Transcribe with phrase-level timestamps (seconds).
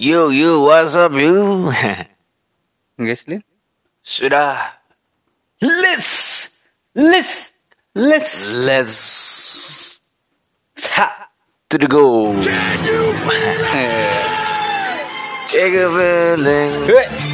[0.00, 1.74] Yo yo, what's up you?
[3.02, 3.42] Sih, Lin?
[3.98, 4.78] Sudah.
[5.58, 6.54] Let's
[6.94, 7.50] let's
[7.98, 9.98] let's Let's
[10.94, 11.34] ha.
[11.66, 12.30] to the go.
[15.50, 16.70] Check a feeling,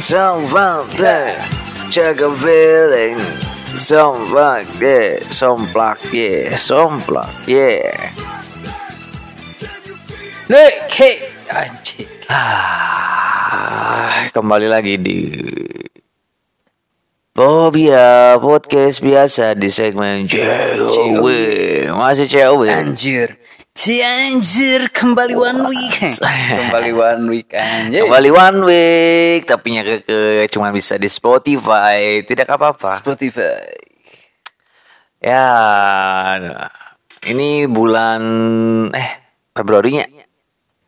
[0.01, 1.37] some fun there.
[1.93, 3.21] Check a feeling,
[3.77, 8.09] some fun yeah, some block yeah, some block yeah.
[10.49, 12.09] Look, Hey, hey, anjing.
[12.09, 15.29] Ah, Ah, kembali lagi di
[17.35, 21.25] Bobia podcast biasa di segmen COW
[21.93, 23.37] Masih COW Anjir.
[23.75, 26.17] Cianjir kembali one week.
[26.65, 28.07] kembali one week anjir.
[28.07, 33.69] Kembali one week Tapi nya ke cuma bisa di Spotify Tidak apa-apa Spotify.
[35.21, 35.45] Ya
[37.21, 38.21] Ini bulan
[38.95, 39.09] Eh
[39.53, 40.24] Februarinya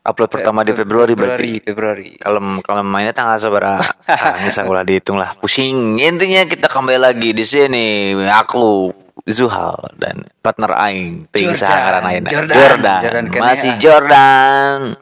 [0.08, 1.60] Upload pertama di Februari berarti.
[1.60, 2.16] Februari.
[2.16, 3.84] kalau kalau mainnya tanggal seberapa?
[4.08, 5.36] Ah, bisa ulah dihitung lah.
[5.36, 6.00] Pusing.
[6.00, 8.16] Intinya kita kembali lagi di sini.
[8.24, 8.88] Aku
[9.28, 12.56] Zuhal dan partner Aing ting Aing Jordan.
[12.56, 13.24] Jordan, Jordan.
[13.36, 14.96] Masih Jordan.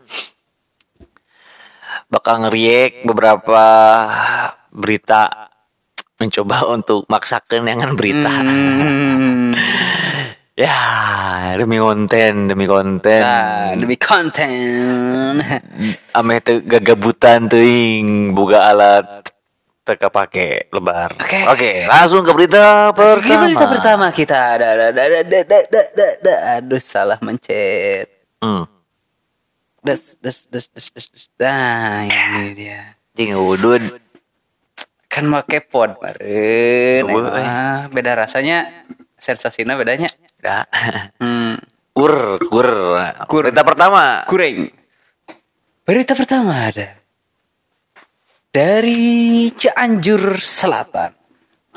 [2.11, 3.63] Bakal ngeriek beberapa
[4.75, 5.55] berita
[6.19, 8.33] mencoba untuk maksakan dengan berita.
[8.43, 9.55] Hmm.
[10.57, 15.37] Ya demi konten demi konten Nah, demi konten.
[16.19, 19.07] ame teu gagabutan teuing boga alat
[19.87, 21.15] teka pake lebar.
[21.21, 21.47] Oke.
[21.47, 23.23] Oke, langsung ke berita Pertama.
[23.23, 23.45] pertama.
[23.47, 28.11] Berita pertama kita ada ada ada ada ada ada ada aduh salah mencet.
[28.43, 28.67] Hmm.
[29.87, 31.07] Des des des des des.
[31.07, 31.25] des.
[31.39, 32.99] Nah, ini dia.
[33.15, 33.85] Jing udud.
[35.07, 37.07] Kan make pod meren.
[37.07, 37.47] Wah, eh.
[37.47, 38.67] Ah, beda rasanya.
[39.17, 40.11] Sensasinya bedanya.
[40.47, 40.63] Dah.
[41.19, 41.59] Hmm.
[41.91, 42.69] Kur, kur.
[43.27, 43.43] Kur.
[43.51, 44.23] Berita pertama.
[44.31, 44.71] Kuring.
[45.83, 47.07] Berita pertama ada
[48.57, 51.13] dari Cianjur Selatan.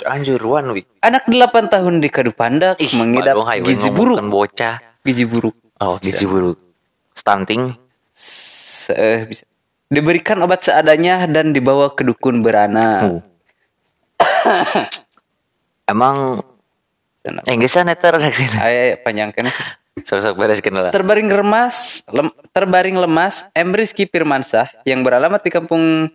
[0.07, 0.87] Anjur one week.
[1.03, 3.35] Anak 8 tahun di Kadupandak mengidap
[3.67, 4.15] gizi buruk.
[4.31, 4.79] bocah.
[5.03, 5.55] Gizi buruk.
[5.83, 6.55] Oh, gizi buruk.
[7.11, 7.75] Stunting.
[8.15, 9.43] Se- eh, bisa.
[9.91, 13.19] Diberikan obat seadanya dan dibawa ke dukun beranak.
[13.19, 13.21] Oh.
[15.91, 16.39] Emang
[17.19, 17.43] Sana.
[17.43, 18.57] eh neter sini.
[18.63, 19.51] Ayo panjangkan.
[19.99, 20.91] Sok-sok bereskeun lah.
[20.95, 23.75] Terbaring remas, lem- terbaring lemas, M.
[23.75, 26.07] Rizky Firmansyah yang beralamat di kampung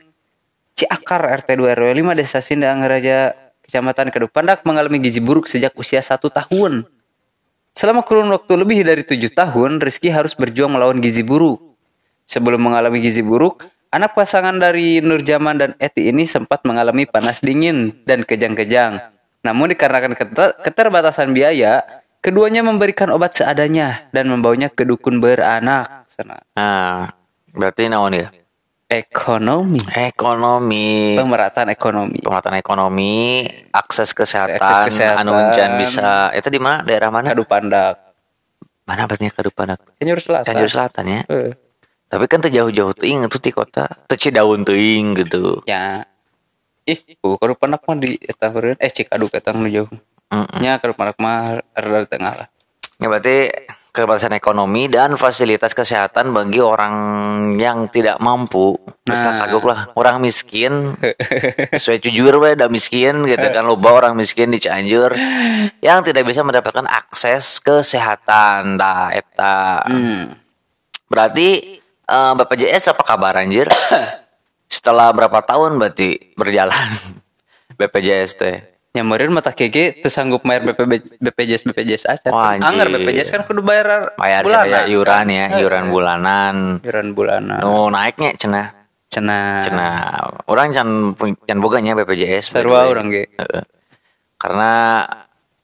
[0.75, 3.31] Ciakar RT 2 RW 5 Desa Sindang Raja
[3.63, 6.89] Kecamatan Kedupandak mengalami gizi buruk sejak usia satu tahun.
[7.75, 11.79] Selama kurun waktu lebih dari tujuh tahun, Rizky harus berjuang melawan gizi buruk.
[12.25, 18.03] Sebelum mengalami gizi buruk, anak pasangan dari Nurjaman dan Eti ini sempat mengalami panas dingin
[18.09, 19.14] dan kejang-kejang.
[19.45, 21.85] Namun dikarenakan keter- keterbatasan biaya,
[22.25, 26.09] keduanya memberikan obat seadanya dan membawanya ke dukun beranak.
[26.09, 26.41] Sana.
[26.57, 27.13] Nah,
[27.53, 28.29] berarti naon ya?
[28.89, 29.81] Ekonomi.
[29.93, 31.17] Ekonomi.
[31.19, 32.21] Pemerataan ekonomi.
[32.21, 35.25] pemerataan ekonomi, akses kesehatan, Akses kesehatan.
[35.29, 35.33] anu
[35.77, 36.31] bisa.
[36.33, 36.85] Itu di mana?
[36.85, 37.33] Daerah mana?
[37.33, 38.01] Kadupandak.
[38.85, 39.81] Mana pasnya Kadupanak?
[39.97, 40.45] Cianjur Selatan.
[40.45, 41.21] Cianjur Selatan ya.
[41.27, 41.53] Eh,
[42.05, 43.89] Tapi kan tuh jauh-jauh teuing itu di kota.
[44.07, 45.65] Teu Cidaun teuing gitu.
[45.65, 46.05] Ya.
[46.85, 48.77] Ih, uh, Kadupandak mah di beureun.
[48.77, 49.89] Eh, Cikaduk eta nu jauh.
[50.29, 50.61] Mm-mm.
[50.61, 52.49] Nya Kadupandak mah rada di tengah lah.
[53.01, 53.49] Ya berarti
[53.95, 56.95] keterbatasan ekonomi dan fasilitas kesehatan bagi orang
[57.57, 58.75] yang tidak mampu.
[59.07, 59.47] Bisa Nah.
[59.47, 59.81] kagok lah.
[59.95, 60.99] Orang miskin.
[61.79, 63.63] Sesuai jujur we da miskin gitu kan.
[63.65, 65.15] Loba orang miskin di Cianjur.
[65.79, 68.77] Yang tidak bisa mendapatkan akses kesehatan.
[68.77, 69.87] Dah, eta.
[69.87, 70.35] Hmm.
[71.07, 73.71] Berarti eh, BPJS apa kabar anjir?
[74.75, 76.75] Setelah berapa tahun berarti berjalan
[77.79, 78.57] BPJS teh?
[78.95, 82.31] Nyameureun mata kege teu sanggup bayar BPB, BPJS BPJS aja.
[82.31, 82.67] Wah, anjir.
[82.67, 85.59] Anggar BPJS kan kudu bayar Bayar bulanan, saya iuran ya, kan?
[85.59, 86.55] iuran bulanan.
[86.83, 87.59] Iuran bulanan.
[87.59, 88.71] Nu naiknya cenah.
[89.11, 89.67] Cenah.
[89.67, 89.95] Cenah.
[90.47, 92.55] Orang can can boganya BPJS.
[92.55, 92.91] Sarua way.
[92.95, 93.31] urang ge.
[94.39, 95.03] Karena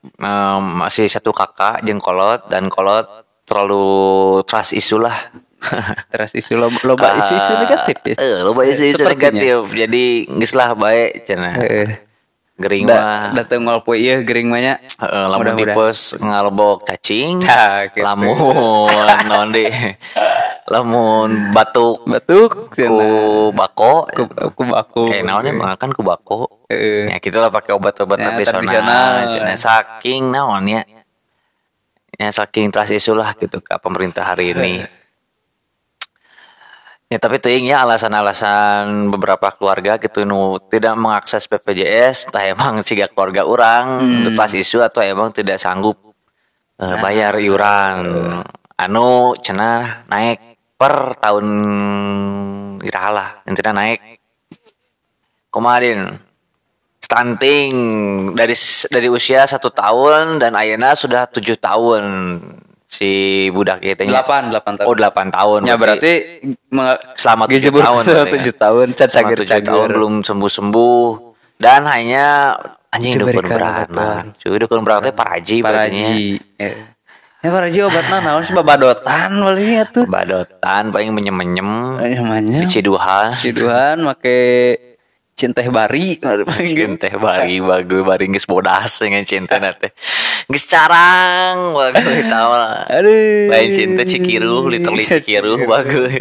[0.03, 3.07] em, masih satu kakak jeung kolot dan kolot
[3.47, 5.15] terlalu trust isu lah.
[6.13, 8.15] Terus isu loba, loba isu-isu negatif ya.
[8.17, 9.31] Eh, loba isu-isu Sepertinya.
[9.37, 9.61] negatif.
[9.77, 11.55] Jadi geus lah bae cenah.
[11.57, 11.89] Heeh.
[12.61, 13.33] Gering mah.
[13.33, 14.75] Da, dateng ngol poe ieu gering mah nya.
[15.01, 17.41] Heeh, lamun tipes ngalbok cacing.
[17.41, 18.05] Tah, gitu.
[18.05, 18.37] Lamun
[19.33, 19.65] non di
[20.69, 24.07] lamun batuk Batuk ku bako.
[24.13, 24.23] Ku,
[24.53, 25.09] ku baku.
[25.09, 26.69] Eh naonnya makan ku bako.
[26.69, 27.09] Heeh.
[27.09, 28.61] Ya gitu lah pakai obat-obat Ya, tradisional.
[28.61, 29.11] tradisional.
[29.33, 30.85] Cenah saking naonnya.
[32.21, 34.85] Ya saking trust isu lah gitu ke pemerintah hari ini.
[37.11, 43.11] Ya tapi teuing ya alasan-alasan beberapa keluarga gitu nu tidak mengakses BPJS, tah emang siga
[43.11, 45.99] keluarga orang untuk pas isu atau emang tidak sanggup
[46.79, 47.99] eh, bayar iuran.
[48.79, 50.39] Anu cenah naik
[50.79, 51.47] per tahun
[52.81, 54.01] iralah intinya naik
[55.51, 56.15] kemarin
[57.03, 57.75] stunting
[58.39, 58.55] dari
[58.87, 62.03] dari usia satu tahun dan Ayana sudah tujuh tahun
[62.91, 63.11] si
[63.49, 64.85] budak itu Delapan, delapan tahun.
[64.85, 66.13] oh delapan tahun Ya berarti
[66.69, 71.07] meng- selama tujuh tahun berarti tujuh tahun cacager tujuh tahun belum sembuh sembuh
[71.57, 72.59] dan hanya
[72.91, 73.47] anjing beranak
[73.87, 74.23] obat-obatan.
[74.35, 76.13] cuy dukun beranak teh paraji berarti Paraji.
[76.59, 76.71] Ya.
[77.41, 80.05] Ya Paraji obatnya naon sih babadotan paling tuh.
[80.05, 82.67] badotan paling menyem menyem Namanya.
[82.67, 84.90] ciduhan Ciduhan make
[85.41, 86.21] cinteh bari.
[86.69, 89.97] Cin teh bari bagus bari geus bodas dengan cinta nate.
[90.53, 92.85] Geus carang bagus tahu lah.
[92.93, 93.49] Aduh.
[93.49, 96.21] Lain cinta cikiruh, literally cikiruh bagus.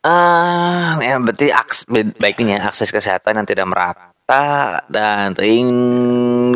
[0.00, 1.84] Ah, ya berarti aks,
[2.16, 4.09] baiknya akses kesehatan yang tidak merata
[4.86, 5.66] dan ting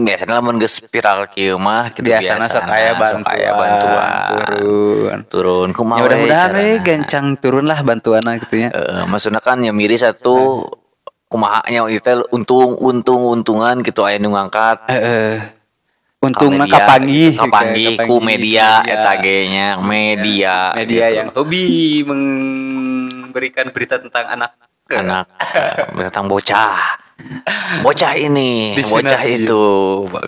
[0.00, 4.10] biasanya lamun geus viral kieu mah gitu Biasana sok aya bantuan, sok aya bantuan.
[4.30, 5.18] turun.
[5.26, 8.68] Turun kumaha Ya mudah-mudahan we gancang turun lah bantuan gitu ya.
[8.68, 10.66] Eh, maksudnya kan ya miris satu
[11.26, 15.34] kumahanya itu untung untung untungan gitu aya nu ngangkat Heeh.
[16.22, 18.94] Untungnya media, kapangi kapangi Kapangi, ku media media.
[18.96, 21.16] eta ge nya media media gitu.
[21.20, 21.64] yang hobi
[22.00, 24.50] memberikan berita tentang anak
[24.88, 25.26] anak
[25.92, 26.96] tentang bocah
[27.82, 29.64] bocah ini Di bocah itu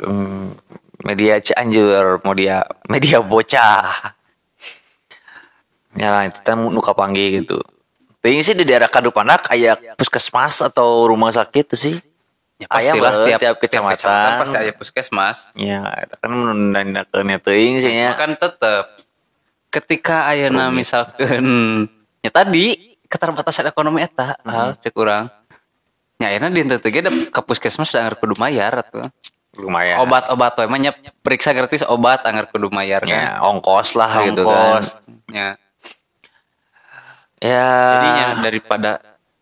[0.06, 0.56] Hmm,
[1.04, 4.14] media Cianjur media media bocah
[5.96, 7.60] ya lah itu kan nu kapangi gitu
[8.20, 11.96] Tapi sih di daerah Kadupanak kayak puskesmas atau rumah sakit sih
[12.56, 14.30] Ya Aya pastilah meureun tiap, tiap kecamatan.
[14.40, 15.52] pasti ada puskesmas.
[15.60, 15.84] Ya,
[16.24, 18.16] kan menandakan teuing sih nya.
[18.16, 18.96] Kan tetap
[19.68, 21.44] ketika ayeuna misalkan
[22.24, 25.28] ya tadi keterbatasan ekonomi eta hal cek urang.
[26.16, 29.04] Ya ayeuna di teu ge da ke puskesmas da anggar kudu mayar atuh.
[29.56, 30.04] Lumayan.
[30.04, 30.92] Obat-obat we mah nya
[31.24, 33.56] periksa gratis obat anggar kudu mayar Ya, kan.
[33.56, 34.52] ongkos lah gitu kan.
[34.52, 34.86] Ongkos.
[35.32, 35.48] Ya.
[37.40, 37.68] Ya.
[37.68, 38.90] Jadinya daripada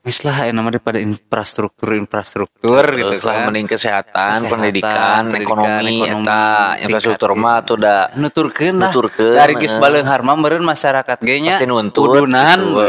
[0.05, 3.49] Wis lah nama daripada infrastruktur infrastruktur gitu gitu kan.
[3.49, 6.43] mending kesehatan, Kesehatan, pendidikan, pendidikan, ekonomi, ekonomi, eta
[6.85, 8.93] infrastruktur mah tuh udah nuturkeun lah.
[8.93, 9.81] Nuturkeun, Dari geus eh.
[9.81, 12.59] baleunghar mah meureun masyarakat ge nya pasti nuntut udunan.
[12.61, 12.85] gitu,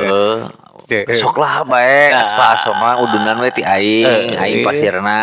[0.87, 1.05] heeh.
[1.05, 1.17] Heeh.
[1.17, 4.65] Sok lah bae aspa asma udunan we ti aing, Eh, aing eh.
[4.65, 5.21] pasirna.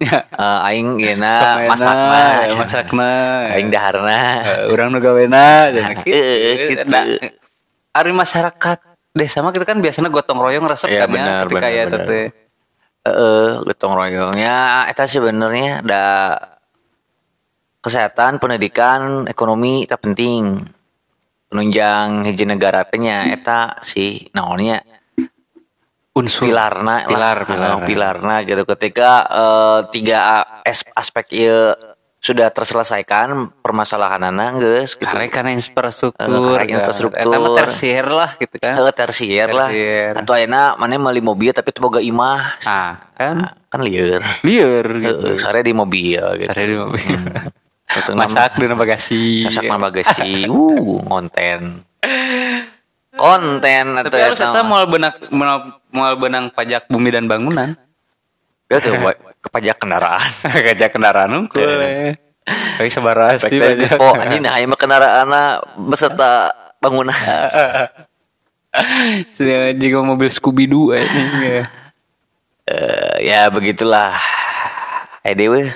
[0.00, 0.24] Ya.
[0.24, 3.10] Eh, aing Samena, masakna, ya, masakna.
[3.52, 4.20] aing daharna.
[4.64, 6.88] Eh, urang nu gawena gitu.
[6.88, 7.04] Da,
[7.90, 8.78] Ari masyarakat
[9.12, 12.02] desa mah kita kan biasanya gotong royong resep Iya, kan ya ketika benar, ya benar.
[12.06, 12.26] teh.
[13.00, 14.56] Heeh, gotong royongnya
[14.86, 16.04] eta sebenarnya ada
[17.80, 20.64] kesehatan, pendidikan, ekonomi itu penting.
[21.50, 24.86] Penunjang hiji negara teh nya eta sih naonnya
[26.10, 27.70] Unsur pilarna Pilar, lah, pilar.
[27.72, 30.18] eh, pilarna gitu ketika eh, tiga
[30.62, 31.74] as- aspek ieu
[32.20, 35.08] sudah terselesaikan permasalahanana geus gitu.
[35.08, 36.76] karena karena infrastruktur, Eh, karek kan.
[36.76, 37.32] infrastruktur.
[37.32, 38.74] Eta tersier lah gitu kan.
[38.76, 39.68] Eh, tersier lah.
[39.72, 40.12] Tersier.
[40.14, 42.60] Atau ayeuna mana meuli mobil tapi teu boga imah.
[42.62, 44.20] Ah, kan Kan lieur.
[44.44, 45.26] liur gitu.
[45.30, 46.46] Heeh, sare di mobil gitu.
[46.46, 47.08] Sare di mobil.
[47.08, 47.59] Itu
[48.14, 49.22] Masak di bagasi.
[49.50, 50.30] Masak mah bagasi.
[50.50, 51.82] Uh, konten.
[53.10, 55.14] Konten Tapi harus kita mau benang
[55.90, 57.74] mau benang pajak bumi dan bangunan.
[58.70, 58.94] Ya tuh
[59.40, 60.30] ke pajak kendaraan.
[60.70, 61.66] Pajak kendaraan unggul.
[62.78, 62.92] Baik
[63.38, 63.98] tadi pajak.
[63.98, 65.42] oh anjing nah ieu mah kendaraanna
[65.90, 67.14] beserta bangunan.
[69.80, 71.66] Jika mobil Scooby Doo ini.
[72.70, 74.14] Eh, ya begitulah.
[75.26, 75.66] Eh dewe.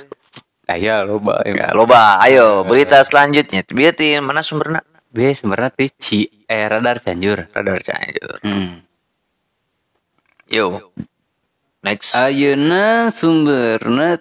[0.64, 1.44] Nah ya loba.
[1.44, 3.61] Ya, loba, ayo berita selanjutnya.
[3.68, 4.80] Biatin mana sumberna?
[5.12, 7.52] Biasa sebenarnya tici eh radar Cianjur.
[7.52, 8.40] Radar Cianjur.
[8.40, 8.83] Hmm.
[10.49, 10.92] Yo.
[11.85, 12.16] Next.
[12.16, 14.16] Ayeuna sumberna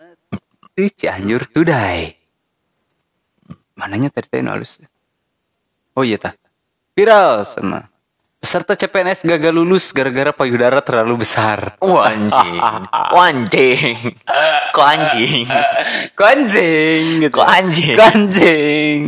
[0.76, 2.12] ti Cianjur Today.
[3.80, 4.84] Mananya tadi nu halus.
[5.96, 6.36] Oh iya tah.
[6.94, 7.93] Viral sama.
[8.44, 11.80] Peserta CPNS gagal lulus gara-gara payudara terlalu besar.
[11.80, 12.60] Wah, anjing.
[12.92, 13.96] Wah, anjing.
[14.76, 15.48] Kok anjing?
[16.12, 17.40] Kok anjing gitu.
[17.40, 17.96] Kok anjing?
[17.96, 19.04] Kok anjing.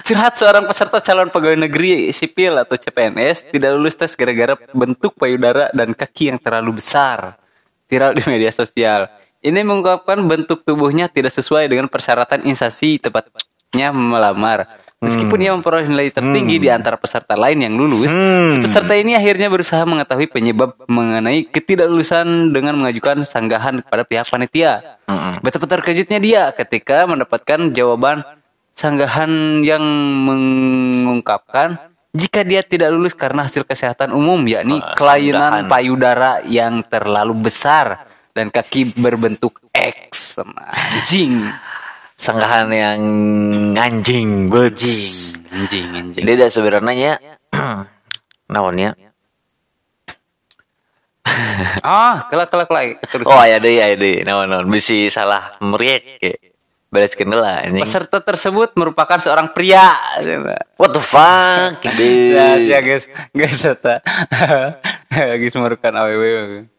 [0.00, 5.68] Curhat seorang peserta calon pegawai negeri sipil atau CPNS tidak lulus tes gara-gara bentuk payudara
[5.76, 7.36] dan kaki yang terlalu besar.
[7.84, 9.12] Viral di media sosial.
[9.44, 14.83] Ini mengungkapkan bentuk tubuhnya tidak sesuai dengan persyaratan instasi tepatnya melamar.
[15.04, 19.52] Meskipun ia memperoleh nilai tertinggi di antara peserta lain yang lulus, si peserta ini akhirnya
[19.52, 24.98] berusaha mengetahui penyebab mengenai ketidaklulusan dengan mengajukan sanggahan kepada pihak panitia.
[25.44, 28.24] Betapa terkejutnya dia ketika mendapatkan jawaban
[28.72, 29.84] sanggahan yang
[30.26, 37.50] mengungkapkan jika dia tidak lulus karena hasil kesehatan umum yakni Ah, kelainan payudara yang terlalu
[37.50, 40.38] besar dan kaki berbentuk X.
[40.38, 41.42] Anjing
[42.14, 43.00] Sanggahan yang
[43.74, 45.34] anjing, bejing.
[45.50, 47.18] anjing anjing Jadi ada sebenarnya
[48.52, 48.94] naonnya
[51.84, 53.24] Ah, kelak kelak kelak terus.
[53.26, 56.32] oh aya deui aya deui naon naon bisi salah meriek ge
[56.88, 59.90] bereskeun heula anjing Peserta tersebut merupakan seorang pria.
[60.78, 63.98] what the fuck Ya, ya guys, guys eta.
[65.10, 66.70] guys merupakan AWW.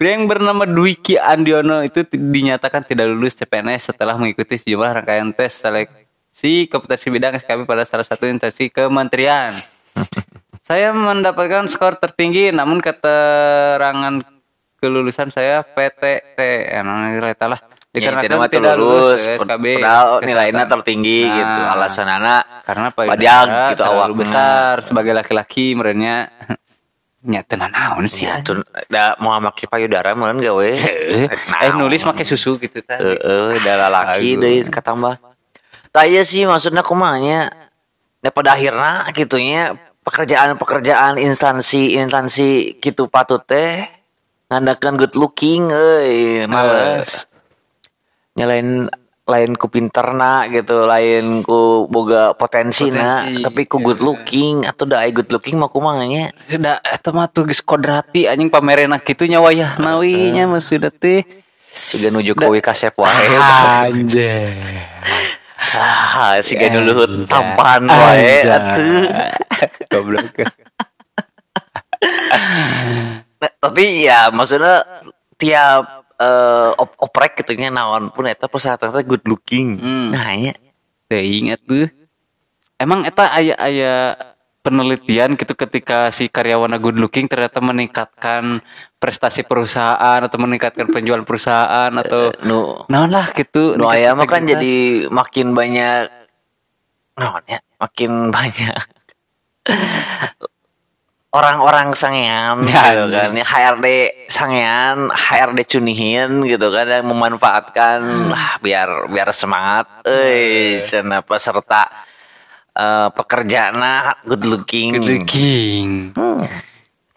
[0.00, 5.60] Pria yang bernama Dwiki Andiono itu dinyatakan tidak lulus CPNS setelah mengikuti sejumlah rangkaian tes
[5.60, 9.52] seleksi kompetensi bidang SKB pada salah satu instansi kementerian.
[10.64, 14.24] saya mendapatkan skor tertinggi namun keterangan
[14.80, 16.40] kelulusan saya PTT.
[16.40, 17.60] Eh, nah, lah.
[17.92, 21.36] Ya, Dikarenakan itu mah tidak lulus, lulus SKB padahal nilainya tertinggi Nah.
[21.36, 21.60] gitu.
[21.76, 24.16] Alasanana karena padiag payudara gitu awakna.
[24.16, 26.32] besar sebagai laki-laki merenya
[27.20, 30.70] nya tenan naon sih Ya, tuh, da, mau make payudara meureun gawe.
[30.72, 35.20] eh, eh nulis pakai susu gitu tah Heeh, da lalaki deui katambah.
[35.92, 37.40] Tah ieu sih maksudnya kumaha nya.
[38.24, 43.84] Da pada akhirna gitunya pekerjaan-pekerjaan instansi-instansi kitu patut teh
[44.48, 47.28] ngandakeun good looking euy males.
[48.36, 48.88] Nyalain
[49.30, 54.66] lain ku pinterna gitu, lain ku boga potensi Potensi, tapi ku good looking.
[54.66, 56.34] Atau da aya good looking mah kumaha nya.
[56.58, 61.22] da eta mah tuh geus kodrati anjing pamerena kitu nya wayah nawi nya maksudna teh.
[61.70, 63.26] Siga nuju ke kasep wae.
[63.86, 64.50] anjay.
[65.70, 69.06] Ah, siga nu luhut tampan wae atuh.
[69.94, 70.26] goblok.
[73.40, 74.84] Nah, tapi ya maksudnya
[75.40, 79.80] tiap eh, op oprek gitu nya naon pun eta persyaratan teh good looking.
[79.80, 80.12] Hmm.
[80.12, 80.52] Nah, nya.
[81.08, 81.88] Teh ingat tuh
[82.80, 84.16] emang eta aya aya
[84.60, 88.60] penelitian gitu ketika si karyawan good looking ternyata meningkatkan
[89.00, 93.76] prestasi perusahaan atau meningkatkan penjualan perusahaan atau nu naon lah gitu.
[93.76, 96.08] nu aya mah kan jadi makin banyak
[97.16, 98.84] naon ya, makin banyak
[101.30, 103.30] orang-orang sangean Ya, gitu kan.
[103.34, 103.86] Ya HRD
[104.26, 108.34] sangean HRD cunihin gitu kan yang memanfaatkan Hmm.
[108.62, 109.86] biar biar semangat.
[110.06, 111.86] Eh cenah peserta
[112.74, 114.98] eh pekerjana good looking.
[114.98, 115.88] Good looking.
[116.18, 116.46] Hmm.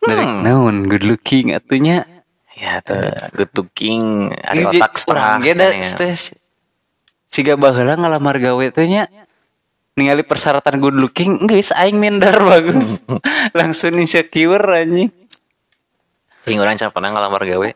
[0.03, 2.03] dari naon good looking atunya?
[2.53, 5.81] Ya tuh good looking ada otak kan ya.
[5.81, 6.37] stres
[7.25, 9.09] siga baheula ngalamar gawe teh nya
[9.93, 12.77] ningali persyaratan good looking geus aing minder bagus
[13.57, 15.13] langsung insecure anjing.
[16.43, 17.69] Ting orang can pernah ngelamar gawe.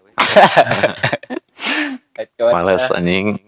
[2.53, 3.39] Males anjing.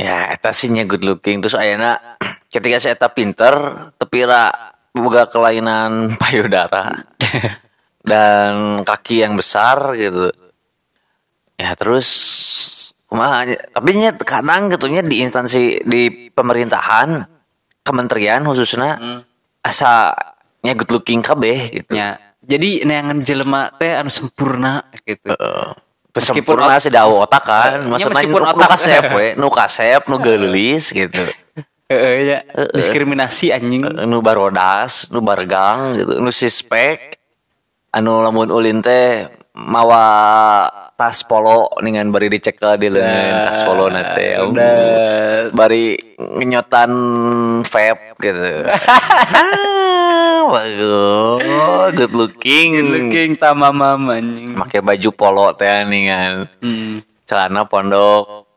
[0.00, 1.44] Ya eta sih nya good looking.
[1.44, 2.00] Terus ayana
[2.54, 3.54] ketika saya eta pinter
[4.00, 4.48] tapi ra
[4.90, 7.04] boga kelainan payudara
[8.00, 10.32] dan kaki yang besar gitu.
[11.60, 12.08] Ya terus
[13.10, 13.42] kumaha
[13.74, 17.26] tapi nya kadang gitu nya di instansi di pemerintahan
[17.82, 18.96] kementerian khususnya
[19.60, 20.14] asa
[20.62, 25.34] nya good looking kabeh gitu Ya, jadi neangan jelema teh anu sempurna gitu.
[26.10, 27.70] Terus Meskipun sempurna sih dawa otak kan.
[27.78, 28.68] Ya, Maksudnya meskipun otak.
[28.74, 31.22] kasep we, nu kasep, nu geulis gitu.
[31.86, 32.38] Heeh ya,
[32.74, 33.86] diskriminasi anjing.
[34.06, 37.14] Nu barodas, nu bargang gitu, nu sispek.
[37.94, 39.26] Anu lamun ulin teh
[39.60, 40.04] mawa
[40.96, 44.36] tas polo ningan bari dicekel di leungeun tas polo na teh.
[44.40, 44.52] Oh,
[45.52, 46.90] Bari ngenyotan
[47.64, 48.40] vape gitu.
[48.68, 52.70] ah, bagus, good looking.
[52.84, 54.56] Looking tamamam anjing.
[54.56, 56.48] Make baju polo teh ningan.
[56.60, 57.04] Hmm.
[57.30, 58.49] celana pondok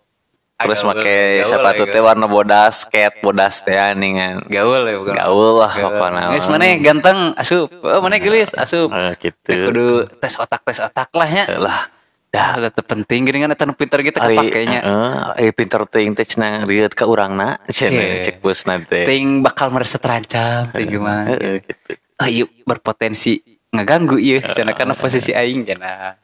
[0.53, 1.01] terus gaul
[1.43, 5.13] sepatu teh warna bodas skate bodas teh ningan Gaul ya bukan.
[5.13, 7.67] gaul lah pokoknya Guys, mana ganteng asup.
[7.79, 8.88] Oh, mana gelis asup.
[8.89, 9.86] Eh, gitu kudu
[10.17, 11.45] tes otak tes otak lah nya.
[11.57, 11.79] lah
[12.33, 14.79] Dah, ada terpenting gini kan eta nu pinter gitu Ari, kapakenya.
[15.38, 18.25] eh, eh, pinter ting teh cenah rieut ka urangna cenah Oke.
[18.25, 21.29] cek bos nanti Ting bakal merasa terancam, ting gimana?
[21.62, 21.93] gitu
[22.24, 23.38] yuk berpotensi
[23.69, 26.17] ngeganggu iya, karena karena posisi aing jana.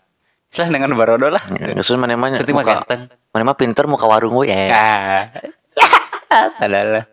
[0.50, 1.42] Salah dengan barodo lah.
[1.42, 2.96] Terus mana mana Penting mah muka
[3.30, 5.22] mana mah pinter muka warung we ya Ah.
[6.66, 7.06] Adalah.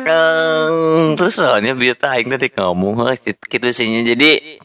[0.00, 4.60] Kang, terus soalnya biar aing tadi ngomong eh, gitu sih jadi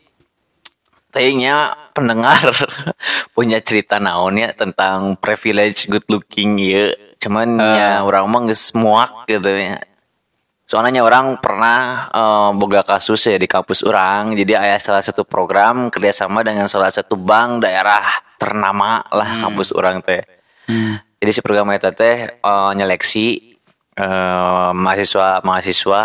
[1.12, 2.52] kayaknya pendengar
[3.36, 9.50] punya cerita naonnya tentang privilege good looking ya cuman ya orang mah geus muak gitu
[9.50, 9.80] ya
[10.66, 14.34] soalnya orang pernah eh, boga kasus ya di kampus orang.
[14.34, 18.04] Jadi ada salah satu program kerjasama dengan salah satu bank daerah
[18.42, 20.22] ternama lah kampus orang teh.
[21.22, 23.26] Jadi si program itu teh eh, nyeleksi
[23.96, 26.02] eh, mahasiswa mahasiswa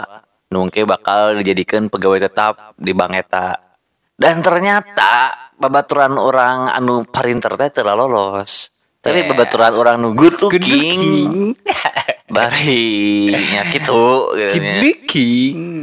[0.50, 3.56] nungke bakal dijadikan pegawai tetap di bank eta.
[4.20, 8.68] Dan ternyata babaturan orang anu parinter teh telah lolos.
[9.00, 11.56] Tapi babaturan orang nu good looking,
[12.30, 14.70] bari nya gitu gitu nya.
[14.80, 15.82] Kidliking.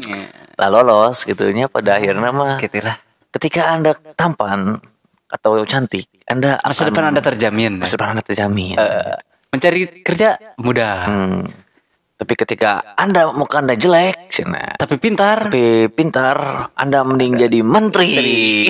[0.55, 2.97] lah lolos gitunya pada akhirnya mah Gitulah.
[3.29, 4.81] ketika anda tampan
[5.27, 7.77] atau cantik anda Masa depan Anda terjamin.
[7.77, 9.15] masa depan anda terjamin Eh,
[9.47, 10.97] mencari kerja mudah.
[11.03, 11.41] Hmm.
[12.17, 15.53] Tapi ketika anda muka anda jelek cina, Tapi pintar.
[15.53, 18.09] tapi pintar anda mending jadi menteri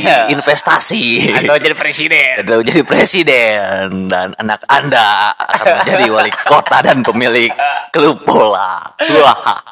[0.04, 0.28] Iya.
[0.28, 1.32] investasi.
[1.32, 2.36] Jadi presiden.
[2.44, 4.12] atau jadi presiden.
[4.12, 7.48] Dan anak anda akan menjadi wali kota dan pemilik
[7.96, 8.84] klub bola.
[9.16, 9.64] Wah.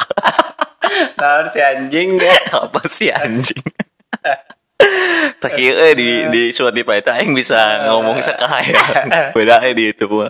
[1.19, 2.37] Harus si anjing deh.
[2.55, 3.59] apa sih anjing?
[5.35, 8.75] Tak kira di di Spotify itu aing bisa ngomong sekaya
[9.31, 10.29] beda di itu mah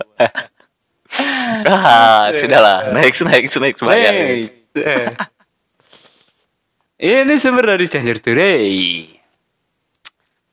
[1.66, 4.66] ah sudahlah next next bayar Baik.
[6.96, 8.72] Ini sumber dari Cianjur Today.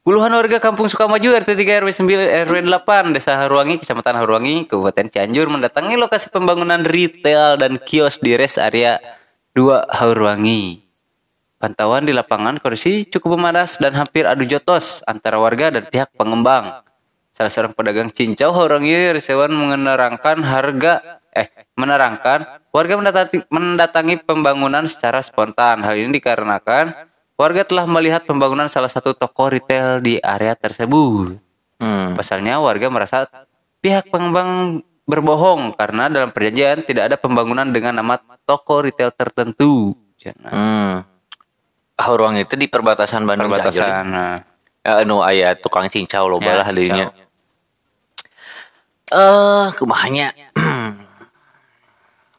[0.03, 5.07] Puluhan warga Kampung Sukamaju RT 3 RW 9 RW 8 Desa Haruangi Kecamatan Haruangi Kabupaten
[5.07, 8.99] Cianjur mendatangi lokasi pembangunan retail dan kios di res area
[9.55, 10.83] 2 Haruangi.
[11.55, 16.83] Pantauan di lapangan kondisi cukup memanas dan hampir adu jotos antara warga dan pihak pengembang.
[17.33, 25.17] Salah seorang pedagang cincau Haruangi Risewan menerangkan harga eh menerangkan warga mendatangi, mendatangi pembangunan secara
[25.25, 25.81] spontan.
[25.81, 26.93] Hal ini dikarenakan
[27.33, 31.41] warga telah melihat pembangunan salah satu toko retail di area tersebut.
[31.81, 32.13] hmm.
[32.13, 33.25] Pasalnya warga merasa
[33.81, 39.97] pihak pengembang berbohong karena dalam perjanjian tidak ada pembangunan dengan nama toko retail tertentu.
[40.21, 41.01] Hmm.
[41.97, 43.49] Ruang itu di perbatasan Bandung.
[43.49, 44.05] Perbatasan.
[44.05, 44.37] Nah.
[44.83, 47.07] Ya, anu aya tukang cincau loba Ya, lah dinya.
[49.05, 50.31] Eh, kumahanya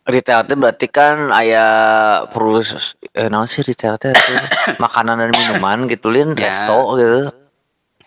[0.05, 1.65] retail teh berarti kan aya
[2.29, 4.37] perus eh naon sih retail teh tuh?
[4.83, 6.51] makanan dan minuman gitu lin Ya.
[6.51, 7.21] resto gitu.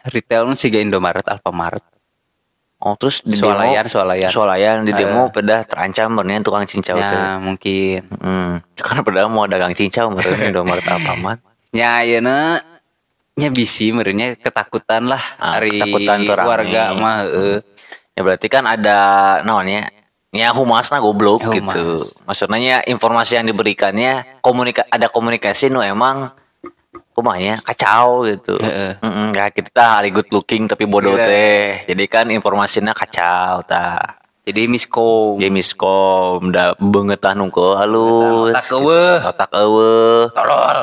[0.07, 1.83] Retail nu siga Indomaret, Alfamart.
[2.77, 4.29] Oh terus di Swalayan, demo, swalayan.
[4.29, 6.95] swalayan di demo pedah terancam bernian tukang cincau.
[6.95, 8.05] Ya, mungkin.
[8.15, 11.41] Hmm, karena pedah mau dagang cincau meureun Indomaret Alfamart.
[11.73, 12.61] Ya, ayeuna
[13.33, 17.57] nya bisi merenya ketakutan lah Ah, hari ketakutan warga mah heeh.
[18.17, 18.97] Ya berarti kan ada
[19.45, 19.93] naonnya
[20.33, 21.53] ya humasna goblok Humas.
[21.53, 22.01] gitu.
[22.25, 26.33] Maksudnya ya, informasi yang diberikannya komunika ada komunikasi nu emang
[27.13, 28.57] kumanya kacau gitu.
[28.57, 28.97] Heeh.
[28.97, 31.25] Heeh, kayak kita hari good looking tapi bodoh Iya.
[31.25, 31.65] teh.
[31.93, 34.17] Jadi kan informasinya kacau tah.
[34.47, 35.37] Jadi miskom.
[35.37, 38.55] James Com da beungeut tah nu keu halus.
[38.55, 39.17] Otak eueuh.
[39.21, 40.21] Otak eueuh.
[40.33, 40.77] Tolol.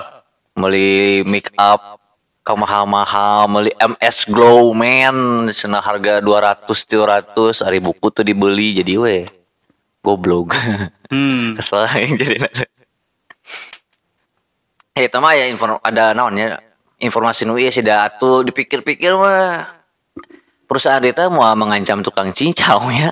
[0.54, 1.98] Meuli make up
[2.44, 9.00] ka mahal-mahal meuli MS Glow Man cenah harga 200 300 ari buku tuh dibeli jadi
[9.00, 9.24] we
[10.04, 10.52] goblok.
[11.08, 11.52] Hmm.
[11.56, 12.36] kesel jadi
[14.94, 16.62] Eh, itu mah ya inform ada naonnya
[17.02, 19.66] informasi nu sih da atuh dipikir-pikir mah.
[20.70, 23.10] Perusahaan itu mau mengancam tukang cincau ya.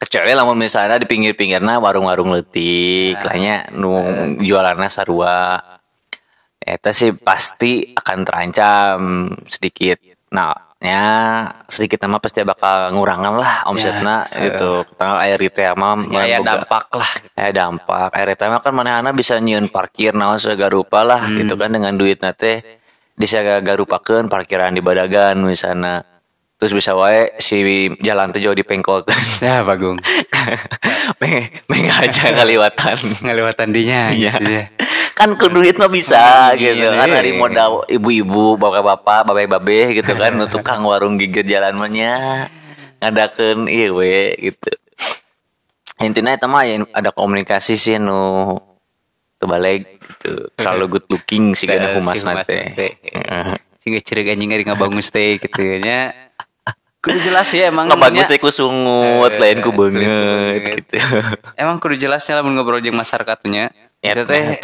[0.00, 4.02] Kecuali lamun misalnya di pinggir-pinggirna warung-warung letik lahnya nu
[4.42, 5.62] jualannya sarua
[6.64, 8.98] eta sih pasti akan terancam
[9.44, 10.00] sedikit
[10.30, 10.50] nah
[10.80, 11.04] ya
[11.64, 16.88] sedikit nama pasti bakal ngurangan lah omsetna gitu tanggal air retail mah Ya, ya dampak
[16.90, 17.10] lah.
[17.34, 21.36] eh dampak air retail mah kan manehana bisa nyieun parkir naon segala rupa lah Hmm.
[21.38, 22.80] gitu kan dengan duit nate
[23.14, 26.02] bisa garupakeun parkiran di badagan misalnya
[26.54, 27.60] terus bisa wae si
[27.98, 29.04] jalan teh jauh dipengkot
[29.38, 30.00] Ya, Bagung.
[31.20, 31.34] Meng,
[31.66, 34.08] meng aja ngaliwatan Ngelewatan dinya.
[34.10, 34.32] Iya.
[34.34, 34.64] gitu ya.
[35.14, 36.18] Kan ku duit mah bisa
[36.50, 36.74] Hmm, gitu.
[36.84, 37.14] iya, kan iya.
[37.16, 40.34] dari modal ibu-ibu bapak-bapak babe-babe gitu kan.
[40.36, 42.12] Untuk tukang warung gigit jalan mah nya.
[42.98, 44.74] Ngadakeun ieu we gitu.
[46.00, 48.58] Intinya itu mah ya ada komunikasi sih nu
[49.38, 50.50] terbalik gitu.
[50.54, 52.74] Terlalu good looking sih kan humas nate.
[53.78, 56.10] Sehingga cerik anjing ngari ngabangun stay gitu nya.
[56.98, 60.96] Kudu jelas ya emang nya- teh ku sungut Eh, lain ku banget gitu.
[61.54, 63.83] Emang kudu jelasnya lah ngobrol jeung masyarakatnya.
[64.04, 64.60] Ya, Itu teh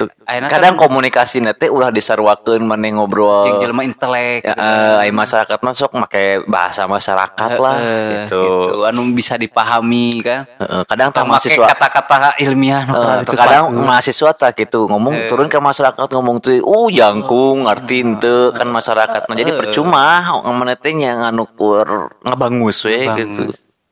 [0.53, 4.45] kadang kan komunikasi nate ulah disarwakeun maneh ngobrol jeung jelema intelek.
[4.45, 4.93] Ya, gitu.
[5.01, 8.85] ai masyarakat masuk make bahasa masyarakat lah Eh, gitu.
[8.85, 10.45] Anu bisa dipahami kan.
[10.45, 13.39] Heeh, kadang tak Make mahasiswa kata-kata ilmiah tuh ditepat.
[13.41, 18.69] kadang mahasiswa tak gitu ngomong turun ke masyarakat ngomong tuh uh jangkung arti ente kan
[18.69, 20.21] masyarakat nah, jadi percuma
[20.53, 23.49] mana teh nya nganukur ngebangus we gitu.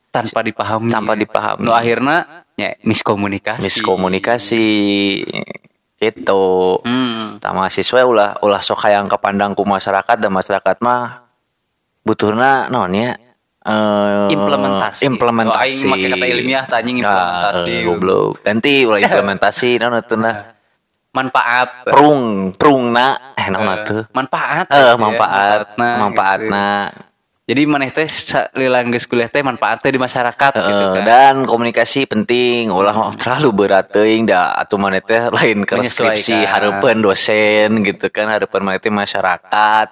[0.08, 0.90] Tanpa dipahami.
[0.90, 1.64] Tanpa dipahami.
[1.64, 3.62] no akhirnya ya miskomunikasi.
[3.62, 4.66] Miskomunikasi.
[5.98, 6.46] Gitu.
[6.86, 7.42] Hmm.
[7.42, 11.26] tak mahasiswa ulah ulah sok hayang kepandang ku masyarakat dan masyarakat mah
[12.06, 13.18] butuhna naon ya
[13.66, 15.10] eh, Implementasi.
[15.10, 15.90] implementasi.
[15.90, 17.02] Oh, aing kata ilmiah, implementasi.
[17.02, 18.46] Ah, eh, goblok.
[18.46, 20.18] Ganti ulah implementasi naon atuh
[21.18, 21.68] manfaat.
[21.82, 23.34] Prung prungna.
[23.34, 24.02] Eh naon atuh?
[24.14, 24.70] manfaat.
[24.70, 26.66] Eh manfaat manfaatna, manfaatna
[27.48, 28.04] Jadi maneh teh
[28.60, 31.04] lila geus kuliah teh manfaatnya di masyarakat gitu kan.
[31.08, 32.68] dan komunikasi penting.
[32.68, 38.28] Ulah terlalu berat teuing da atuh maneh teh lain ke skripsi hareupeun dosen gitu kan.
[38.28, 39.88] Hareupeun maneh teh masyarakat.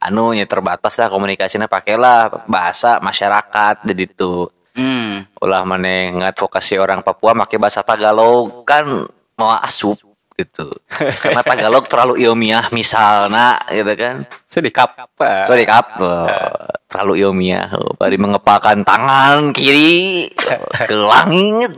[0.00, 5.22] Anu nya terbatas lah komunikasinya pakailah bahasa masyarakat jadi itu Hmm.
[5.38, 9.06] ulah maneh ngadvokasi orang Papua pakai bahasa Tagalog kan
[9.38, 9.94] mau asup
[10.34, 10.66] gitu.
[10.90, 14.26] Karena Tagalog terlalu ilmiah misalnya gitu kan.
[14.50, 14.98] Sorry kap
[15.46, 17.70] sorry kap oh, terlalu ilmiah.
[17.74, 21.72] Oh, bari mengepakan tangan kiri oh, ke langit.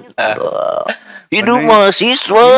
[1.35, 2.49] Hidup mahasiswa.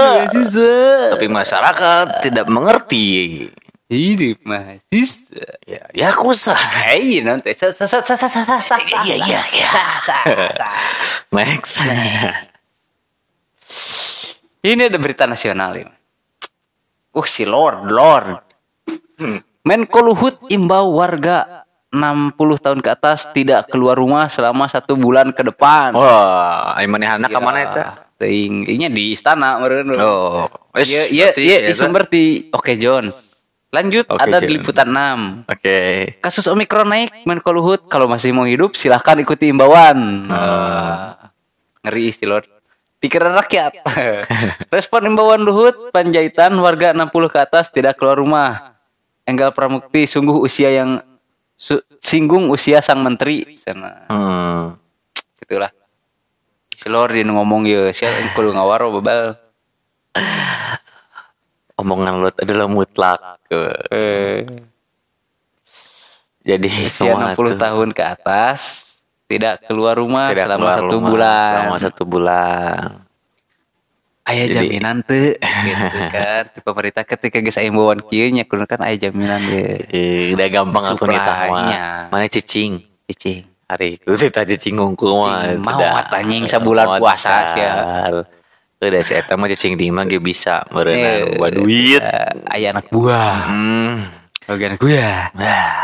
[1.17, 3.49] Tapi masyarakat tidak mengerti.
[3.89, 5.57] Hidup mahasiswa.
[5.67, 6.55] Ya ya kusa
[7.25, 7.57] nanti.
[7.57, 9.71] Sa sa sa sa sa sa iya iya iya.
[11.33, 11.81] Next
[14.69, 15.95] Ini ada berita nasional ini.
[17.17, 18.45] Uh si Lord, Lord.
[19.65, 25.41] Menko Luhut imbau warga 60 tahun ke atas tidak keluar rumah selama satu bulan ke
[25.41, 25.97] depan.
[25.97, 27.81] Wah, ayo maneh anak ke mana itu?
[28.19, 29.95] Ting, ini di istana meureun.
[29.97, 33.41] Oh, Iya, iya, iya, ya, di sumber di Oke Jones.
[33.73, 35.49] Lanjut Oke, ada di liputan 6.
[35.49, 35.79] Oke.
[36.21, 40.29] Kasus Omikron naik, Menko Luhut kalau masih mau hidup silahkan ikuti imbauan.
[40.29, 41.33] Ah,
[41.85, 42.58] ngeri sih Lord.
[42.99, 43.79] Pikiran rakyat.
[44.75, 48.75] Respon imbauan Luhut, Panjaitan warga 60 ke atas tidak keluar rumah.
[49.23, 50.99] Enggal Pramukti sungguh usia yang
[51.55, 54.09] su- singgung usia sang menteri sana.
[54.11, 54.75] Hmm.
[55.39, 55.71] Gitulah.
[56.75, 59.39] Si Lord dia ngomong ya, sia kudu ngawaro bebal.
[61.79, 63.19] Omongan lu adalah mutlak.
[63.51, 64.43] Eh,
[66.43, 67.59] Jadi usia kumaha 60 tuh?
[67.61, 68.61] tahun ke atas
[69.29, 71.53] tidak keluar rumah Tidak selama keluar satu rumah bulan.
[71.53, 72.79] Selama satu bulan.
[74.25, 75.37] Aya Jadi- jaminan tuh
[75.69, 76.43] gitu kan.
[76.49, 79.89] Di pemerintah ketika geus imbauan kieu nya kan aya jaminan ge.
[79.89, 82.09] Eh, udah gampang atuh nitah mah.
[82.09, 82.81] Mana cicing?
[83.09, 83.45] Cicing.
[83.69, 85.57] Hari itu tadi cicing ngungkul mah.
[85.61, 85.81] Mau
[86.13, 87.73] anjing sebulan puasa sia.
[88.79, 92.01] Udah si eta mah cicing di mah ge bisa Eh, meureun buat duit.
[92.01, 93.37] eh, Aya anak buah.
[93.49, 93.97] Hmm.
[94.45, 95.21] Oke anak buah.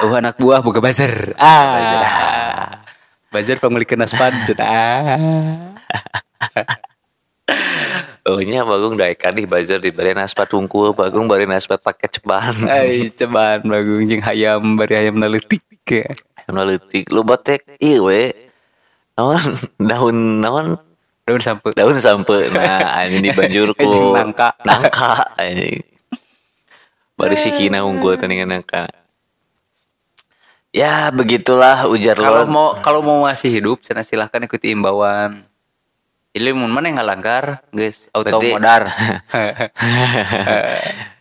[0.00, 1.32] Oh anak buah boga buzzer.
[1.36, 2.83] Ah.
[3.34, 4.30] Buzzer pemiliki naspan.
[4.62, 5.18] Ah.
[8.30, 12.54] oh nya bagung daek di bazar di bari naspat hungkul, bagung bari naspat paket ceban.
[12.70, 15.66] Ai cobaan bagung jeung hayam bari hayam naleutik.
[16.46, 18.30] Anu leutik lu botek ieu we.
[19.18, 19.58] Naon
[19.90, 20.66] daun naon
[21.24, 21.72] Daun sampe.
[21.72, 24.52] daun sampe nah anjing dibanjur ku nangka.
[24.60, 25.80] nangka anjing
[27.16, 28.84] bari sikina unggul tandingan nangka
[30.74, 32.50] ya begitulah ujar Kalau Lord.
[32.50, 35.46] mau kalau mau masih hidup, sana silahkan ikuti imbauan.
[36.34, 38.82] Ini mun mana yang ngalanggar, guys, auto Berarti- modar.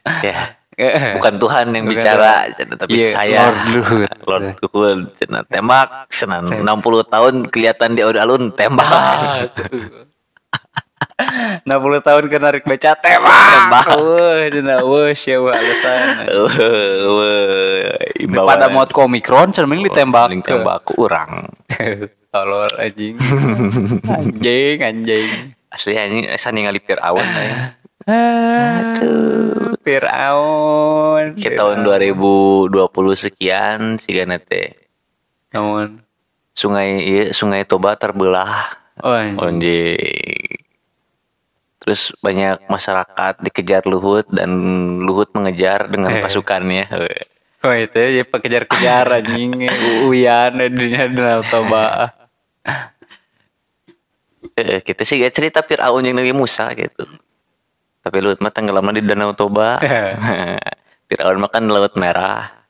[0.25, 0.57] ya
[1.21, 2.57] bukan Tuhan yang Bukan bicara Tuhan.
[2.57, 4.09] cenah, tapi Iya, saya Lord Luhut.
[4.25, 6.65] Lord Luhut cenah, tembak cenah 60
[7.05, 9.53] tahun kelihatan di alun tembak
[11.65, 13.85] 60 tahun ke narik beca tembak.
[13.95, 16.27] Wah, cenah wah sieu alasan.
[18.33, 20.29] Pada mod komikron mending ditembak.
[20.43, 21.47] Tembak ku urang
[22.33, 23.13] Tolol anjing.
[24.09, 25.27] anjing anjing.
[25.69, 27.61] asli anjing ningali Firaun aing.
[28.03, 31.39] Aduh, Fir'aun.
[31.39, 32.75] Ke tahun 2020
[33.15, 34.75] sekian siga teh
[35.55, 36.03] Namun.
[36.51, 40.62] sungai iya, sungai Toba terbelah Oh, anjing.
[41.83, 44.47] Terus banyak masyarakat dikejar Luhut dan
[45.03, 46.23] Luhut mengejar dengan Eh.
[46.23, 46.87] pasukannya.
[47.63, 49.67] Oh itu ya kejar-kejar anjing
[50.07, 52.11] Uyan dunia Danau Toba
[54.53, 57.03] Eh, kita sih gak cerita Fir'aun yang Nabi Musa gitu.
[57.99, 59.79] Tapi Luhut mah tenggelamnya di Danau Toba.
[61.09, 62.63] Fir'aun mah kan Laut Merah.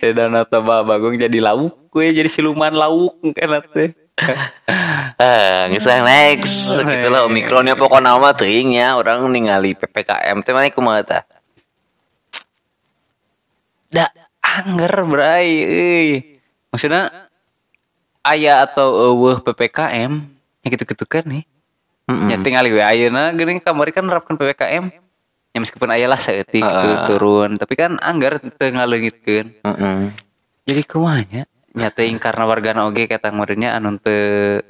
[0.00, 3.92] Di Danau Toba Bagong jadi lauk gue jadi siluman lauk kan teh
[5.22, 6.82] Ah, ngisah next.
[6.82, 11.22] Gitulah Omikronnya pokoknya mah teuing nya orang ningali PPKM teh mana kumaha tah?
[13.86, 14.10] Da
[14.42, 16.08] angger bray euy.
[16.74, 17.30] Maksudnya
[18.26, 20.12] aya atau eueuh PPKM
[20.64, 21.46] ya gitu-gitu kan nih.
[22.10, 24.90] Nya tinggal we ayeuna geuning kamari kan nerapkan PPKM
[25.54, 27.54] ya meskipun aya lah saeutik gitu turun.
[27.54, 29.98] Tapi kan anggar teu ngaleungitkeun Heeh.
[30.66, 34.60] jadi kumanya nyatein karena wargana oge kata meureunnya anu teu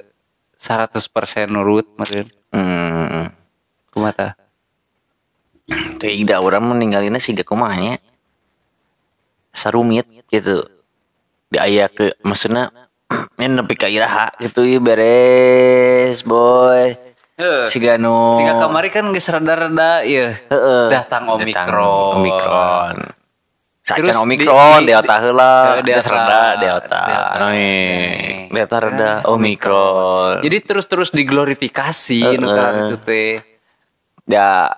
[0.55, 3.33] 100% nurut meureun Hmm.
[3.89, 4.37] kumata
[5.97, 7.95] Teuing da urang meninggalina siga kumaha nya.
[9.55, 10.67] Sarumit gitu.
[11.47, 12.67] Di aya ke maksudna
[13.39, 16.93] ini nepi ka iraha gitu ieu beres boy.
[17.71, 20.85] Siga nu Sehingga kamari kan geus rada-rada ieu Heeh.
[20.91, 22.21] datang Omikron.
[22.21, 22.95] Omikron.
[23.83, 26.07] Terus Omikron, di- di- Delta heula, Eh, Delta.
[26.07, 27.01] Reda, Delta.
[27.03, 27.35] Delta.
[27.51, 30.39] Nih, Delta reda, Omikron.
[30.39, 33.43] Jadi terus-terus diglorifikasi nu karena itu teh.
[34.23, 34.71] ya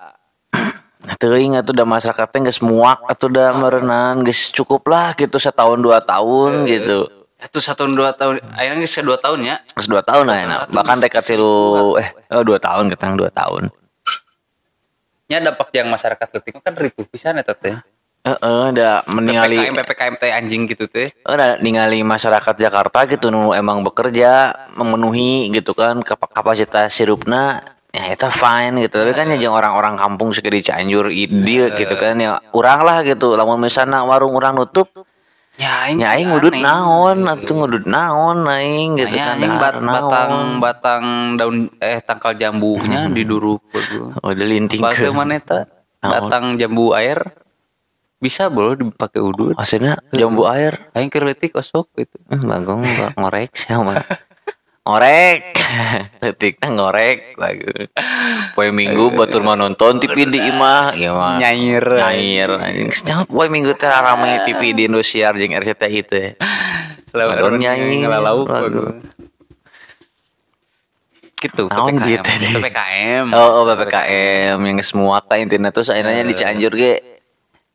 [1.22, 5.78] teuing atuh da masyarakat teh geus muak atuh da merenang geus cukup lah gitu setahun
[5.78, 7.06] dua tahun gitu.
[7.38, 9.62] Itu satu dua tahun, akhirnya geus dua tahun ya.
[9.70, 10.60] Terus dua tahun lah enak.
[10.74, 13.70] Bahkan dekat tilu eh oh, dua tahun ketang dua tahun.
[15.30, 17.54] Nya dampak yang masyarakat letik kan ribu pisan eta
[18.26, 18.34] teh.
[18.34, 21.14] Heeh, da meningali PPKM PPKM teh anjing gitu teh.
[21.22, 28.12] ada ningali masyarakat Jakarta gitu nu emang bekerja memenuhi gitu kan kap- kapasitas hirupna ya
[28.12, 32.36] itu fine gitu tapi kan yang orang-orang kampung suka di Cianjur dia gitu kan ya
[32.50, 34.90] urang lah gitu lamun misalnya warung orang nutup
[35.56, 39.74] Ya aing ya aing ngudut naon atuh ngudut naon aing gitu Ya kan anjing bat,
[39.80, 39.88] naon.
[39.88, 41.04] batang batang
[41.40, 43.64] daun eh tangkal jambunya diduruk
[44.20, 45.64] oh linting Pakai ke mana eta?
[46.04, 47.24] Batang jambu air
[48.26, 49.54] bisa bro dipakai udut.
[49.54, 50.90] maksudnya jambu air.
[50.98, 52.18] Aing keur leutik osok gitu.
[52.26, 54.02] Hmm, bagong ba- ngorek siapa
[54.86, 55.42] ngorek!
[56.22, 57.90] Detiknya ngorek bagus.
[58.54, 60.94] Poe minggu batur mah nonton TV di imah.
[60.94, 61.42] Ya mah.
[61.42, 61.82] Nyair.
[61.82, 62.94] nyair anjing.
[62.94, 66.28] Sangat poe minggu teh rame TV di Indosiar jeung RCTI teh.
[67.10, 69.02] Batur nyanyi ngelalau bagus.
[71.36, 72.32] gitu Naon dia teh?
[72.32, 77.15] PPKM oh, oh PPKM yang semua ka intinya tuh akhirnya di Cianjur ge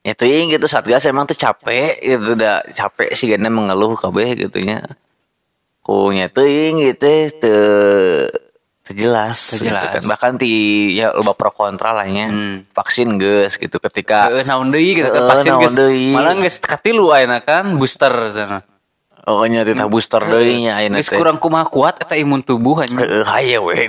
[0.02, 4.58] ya teuing gitu satgas emang tuh capek gitu dah capek sih gana mengeluh kabeh gitu
[4.60, 4.82] nya
[5.82, 7.62] ku nya teuing gitu teu
[8.82, 10.02] teu jelas Teu gitu kan.
[10.10, 10.50] bahkan ti
[10.98, 12.66] ya loba pro kontra lah nya Hmm.
[12.74, 16.10] vaksin geus gitu ketika naon deui gitu kan vaksin deui.
[16.10, 18.66] malah geus katilu ayeuna kan booster sana.
[19.32, 21.18] Oh nya titah booster deui nya ayeuna Geus teh.
[21.18, 23.00] kurang kumaha kuat eta imun tubuh anjing.
[23.00, 23.88] Heeh, haye we.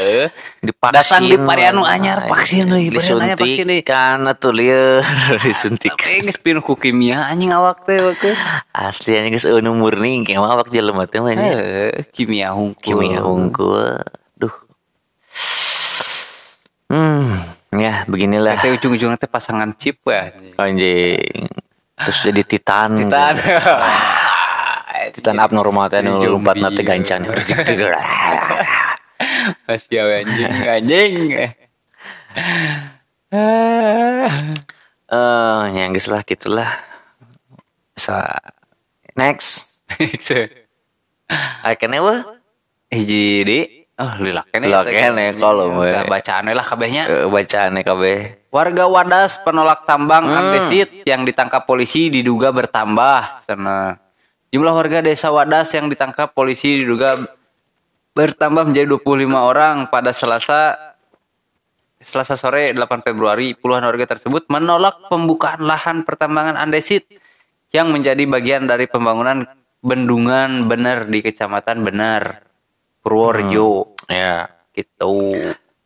[0.68, 3.56] Dipaksin Datang di parianu anyar, vaksin deui, anyar, vaksin deui.
[3.56, 5.00] disuntikan atuh lieur.
[5.44, 5.96] Disuntik.
[6.04, 8.36] Eh geus pinuh ku kimia anjing awak teh waktu.
[8.76, 11.50] asli anjing geus eueuh murni kayak mah awak jelema teh mah nya.
[11.56, 12.84] Eh, kimia hungkul.
[13.00, 14.04] kimia hungkul.
[14.36, 14.54] Duh.
[16.92, 18.60] Hmm ya beginilah.
[18.62, 20.30] Teh ujung-ujungnya teh pasangan chip ya.
[20.60, 21.48] anjing.
[21.94, 22.98] Terus jadi titan.
[22.98, 23.34] Titan.
[25.14, 27.26] titan abnormal teh nu lompat na teh gancan
[29.64, 31.12] Masih anjing, anjing.
[35.14, 36.70] eh yang geus lah gitulah
[37.94, 38.26] sa
[39.14, 39.82] next
[41.78, 42.22] can never
[42.94, 43.58] Hiji di
[43.94, 44.66] Oh, lila kene.
[44.66, 45.86] Lila kene, kalau we.
[45.86, 47.06] Kita bacaan lah kabehnya.
[47.06, 53.38] Eh, bacaan kabeh Warga Wadas penolak tambang andesit yang ditangkap polisi diduga bertambah.
[53.46, 54.03] Sana.
[54.54, 57.18] Jumlah warga desa Wadas yang ditangkap polisi diduga
[58.14, 60.78] bertambah menjadi 25 orang pada Selasa
[61.98, 63.58] Selasa sore 8 Februari.
[63.58, 67.02] Puluhan warga tersebut menolak pembukaan lahan pertambangan andesit
[67.74, 69.42] yang menjadi bagian dari pembangunan
[69.82, 72.46] bendungan bener di Kecamatan Bener
[73.02, 73.98] Purworejo.
[74.06, 75.34] ya Gitu.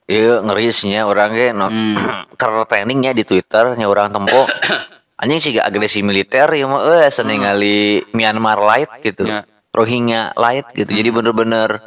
[0.09, 1.96] Iya ngerisnya orang ge no, Hmm.
[3.16, 4.44] di Twitter nya orang tempo
[5.18, 9.26] anjing sih agresi militer ya mah eh ningali Myanmar light gitu.
[9.26, 9.42] Ya.
[9.74, 10.90] Rohingya light gitu.
[10.94, 11.83] Jadi bener-bener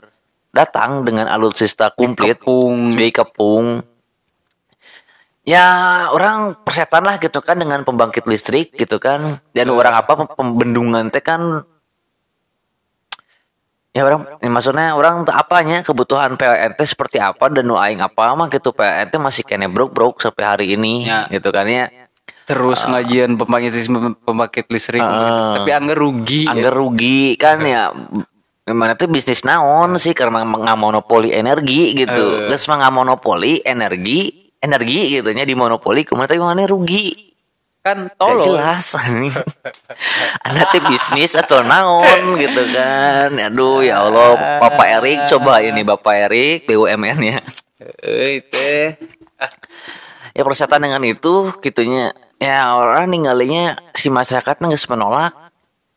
[0.52, 3.00] datang dengan alutsista komplit Dikepung.
[3.00, 3.68] dikepung.
[5.42, 5.66] Ya
[6.14, 9.42] orang persetan lah gitu kan dengan pembangkit listrik gitu kan.
[9.56, 11.66] Dan orang apa pembendungan teh kan
[13.92, 18.32] Ya orang ya maksudnya orang apanya kebutuhan PLN teh seperti apa dan nu aing apa
[18.40, 21.28] mah gitu PLN teh masih kene broke-broke sampai hari ini Ya.
[21.28, 21.92] gitu kan ya.
[22.44, 23.74] Terus ngajian pembangkit
[24.24, 25.56] pembangkit listrik Ah.
[25.62, 27.92] tapi anggar rugi Angger rugi kan ya
[28.62, 32.46] gimana tuh bisnis naon sih karena nggak monopoli energi gitu.
[32.48, 37.34] Mah nggak monopoli energi energi gitu nya di monopoli kumaha teh mana rugi.
[37.82, 38.94] kan Gak tolol jelas
[40.46, 43.34] Anda teh bisnis atau naon gitu kan.
[43.34, 47.42] Aduh ya Allah Bapak Erik coba ini Bapak Erik BUMN ya
[48.06, 49.02] euy teh
[50.32, 55.34] Ya persetan dengan itu gitunya Ya orang ninggalinya Si masyarakat nggak menolak.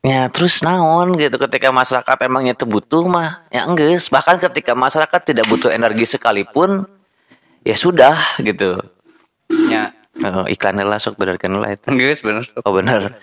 [0.04, 3.96] Ya terus naon gitu ketika masyarakat emangnya itu butuh mah ya enggak.
[4.12, 6.84] Bahkan ketika masyarakat tidak butuh energi sekalipun
[7.64, 8.12] ya sudah
[8.44, 8.76] gitu.
[9.48, 11.88] Nya oh, iklannya lah sok benerkan lah itu.
[11.96, 13.16] Geus bener Oh benar.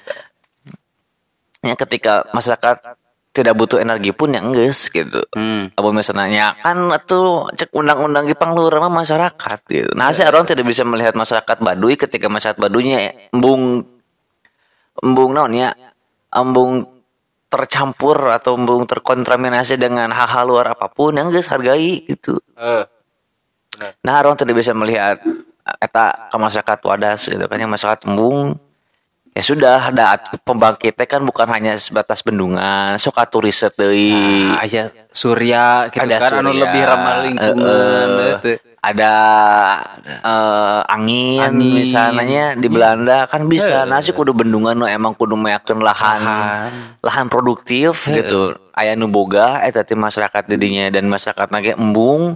[1.61, 2.97] Ya ketika masyarakat
[3.31, 5.23] tidak butuh energi pun ya enggeus gitu.
[5.31, 5.71] Hmm.
[5.71, 9.91] Apa misalnya kan itu cek undang-undang di panglura mah masyarakat gitu.
[9.95, 13.87] Nah, saya orang tidak bisa melihat masyarakat Baduy ketika masyarakat Baduynya embung
[14.99, 15.71] embung naon ya?
[16.31, 16.87] Embung
[17.51, 22.39] tercampur atau embung terkontaminasi dengan hal-hal luar apa pun yang geus hargai gitu.
[22.55, 22.87] Eh,
[24.05, 25.17] Nah, orang tidak bisa melihat
[25.79, 28.57] eta ke masyarakat wadas gitu kan yang masyarakat embung
[29.31, 34.11] ya sudah ada pembangkitnya kan bukan hanya sebatas bendungan sok atuh riset deui.
[34.11, 38.49] Ah, aya surya gitu ada kan anu surya, lebih ramah lingkungan eh, gitu.
[38.83, 39.13] ada
[40.03, 41.73] eh, angin, Angin.
[41.79, 43.87] misalnya di Belanda kan bisa.
[43.87, 46.71] Nasi kudu bendungan nu emang kudu meyakeun lahan Lahan.
[46.99, 48.55] lahan produktif gitu.
[48.75, 52.35] Aya nu boga eta teh masyarakat didinya dan masyarakat nage embung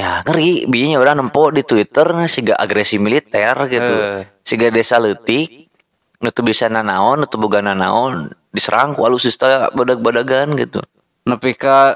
[0.00, 4.22] ya ngeri bijinya orang nempo di Twitter siga agresi militer gitu Eh.
[4.40, 5.68] siga desa leutik
[6.16, 8.12] nu teu bisa nanaon nu teu boga nanaon
[8.48, 10.80] diserang ku alusista badag-badagan gitu
[11.22, 11.92] Nepi ka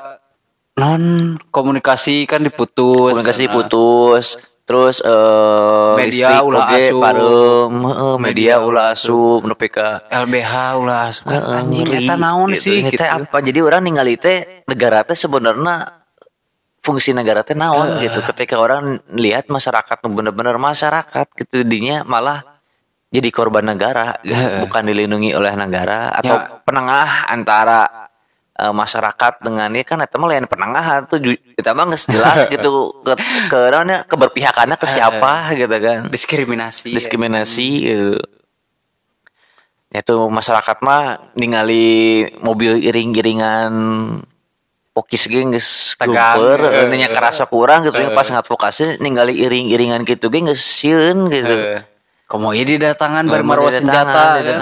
[0.75, 1.03] non
[1.49, 3.15] komunikasi kan diputus.
[3.15, 6.99] komunikasi putus terus eh Media ulah asup.
[6.99, 12.65] pareum heeh, media ulah asup nepi ka LBH ulah asupan Heeh, anjing eta naon gitu.
[12.65, 13.01] sih gitu.
[13.01, 16.04] apa jadi orang ningali teh negara teh sebenarnya
[16.85, 22.45] fungsi negara teh naon gitu ketika orang lihat masyarakat bener-bener masyarakat gitu dinya malah
[23.09, 24.37] jadi korban negara gitu.
[24.61, 26.61] Bukan dilindungi oleh negara atau Ya.
[26.61, 28.11] penengah antara
[28.55, 32.45] eh, masyarakat dengan ini kan itu mah lain penengah tuh ju- kita mah geus jelas
[32.53, 33.15] gitu ke
[33.49, 33.61] ke
[34.05, 36.91] keberpihakannya ke siapa gitu kan Diskriminasi.
[36.93, 38.15] diskriminasi gitu.
[39.95, 41.03] itu masyarakat mah
[41.39, 41.87] ningali
[42.43, 43.71] mobil iring-iringan
[44.95, 50.07] pokis ge geus Tegang, lumper eh, nya karasa kurang gitu ya pas ngadvokasi ningali iring-iringan
[50.07, 51.83] gitu ge geus sieun gitu Eh,
[52.25, 54.57] Komo ieu didatangan Baru bari marwa senjata ya.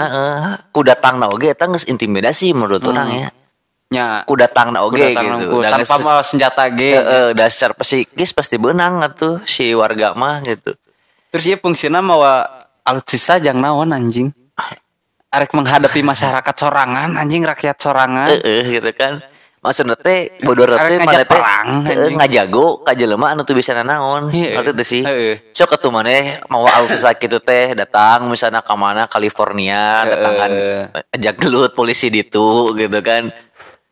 [0.67, 3.29] ku datang na oge eta geus intimidasi menurut orang ya
[3.87, 4.05] nya.
[4.25, 6.97] ku datang na oge gitu Dan tanpa mawa senjata ge.
[6.97, 10.73] Heeh, dan secara psikis pasti benang atuh si warga mah gitu
[11.29, 12.45] Terus ieu fungsina mawa
[12.83, 14.29] alutsista jang naon anjing.
[15.29, 18.29] Arek menghadapi masyarakat sorangan anjing rakyat sorangan.
[18.29, 19.17] Heeh gitu kan.
[19.63, 22.19] Maksudnya teh bodoh teh Arek mana teh anjing.
[22.19, 24.27] ngajago ka jelema anu teu bisa nanaon.
[24.27, 24.59] Heeh.
[24.59, 25.01] Ngerti teu sih?
[25.07, 25.55] Heeh.
[25.55, 30.51] Sok atuh maneh mau alutsista kitu teh datang misalnya ka mana California datang kan
[31.15, 33.31] ajak gelut polisi ditu gitu kan.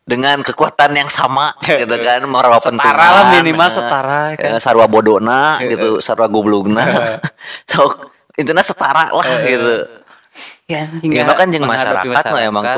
[0.02, 3.76] Dengan kekuatan yang sama gitu kan marawa Setara lah, minimal Heeh.
[3.80, 4.50] setara, kan.
[4.52, 6.84] Eh, sarwa bodona gitu, sarwa goblogna.
[7.70, 9.88] Sok intinya setara lah gitu.
[10.66, 12.76] Ya, Ya ya, kan menghadapi masyarakat mah emang masyarakat.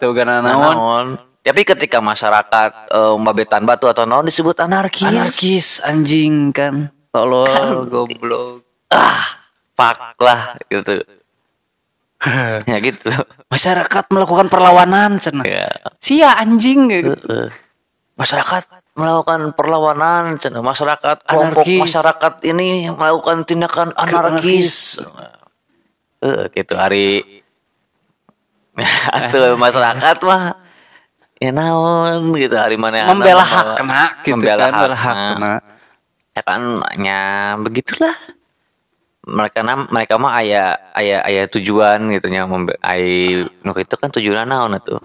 [0.00, 0.42] teboga nanaon.
[0.48, 1.06] nanaon.
[1.42, 5.10] Tapi ketika masyarakat eh, mabetan batu atau naon disebut anarkis.
[5.10, 6.94] Anarkis anjing kan.
[7.10, 8.62] Tolol goblok.
[8.88, 9.42] Ah,
[9.74, 11.02] pak lah gitu.
[12.70, 13.10] ya gitu.
[13.50, 15.42] Masyarakat melakukan perlawanan cenah.
[15.42, 15.66] Ya.
[15.98, 17.50] Sia anjing gitu.
[18.14, 20.60] Masyarakat melakukan perlawanan, cenah.
[20.60, 21.80] masyarakat kelompok Anarkis.
[21.90, 25.00] masyarakat ini melakukan tindakan anarkis.
[26.22, 27.42] Eh, gitu hari
[29.18, 30.54] atau masyarakat mah
[31.42, 35.52] ya naon gitu hari mana Membela hak kena gitu membela kan, hak membela hak kena.
[36.32, 36.60] ya kan
[37.02, 37.20] ya
[37.58, 38.14] begitulah.
[39.22, 44.10] Mereka nam mereka mah aya aya aya tujuan gitu nya membe- ai nu itu kan
[44.14, 44.98] tujuan naon itu?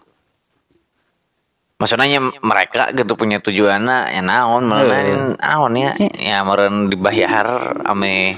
[1.78, 5.94] Maksudnya mereka gitu punya tujuan ya naon meureun naon ya?
[6.18, 8.38] Ya meureun dibayar ame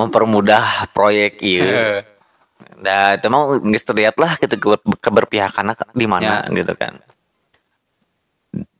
[0.00, 2.00] mempermudah proyek ieu
[2.78, 7.02] Nah, itu mau geus terlihat lah gitu keber- keberpihakannya di mana gitu kan.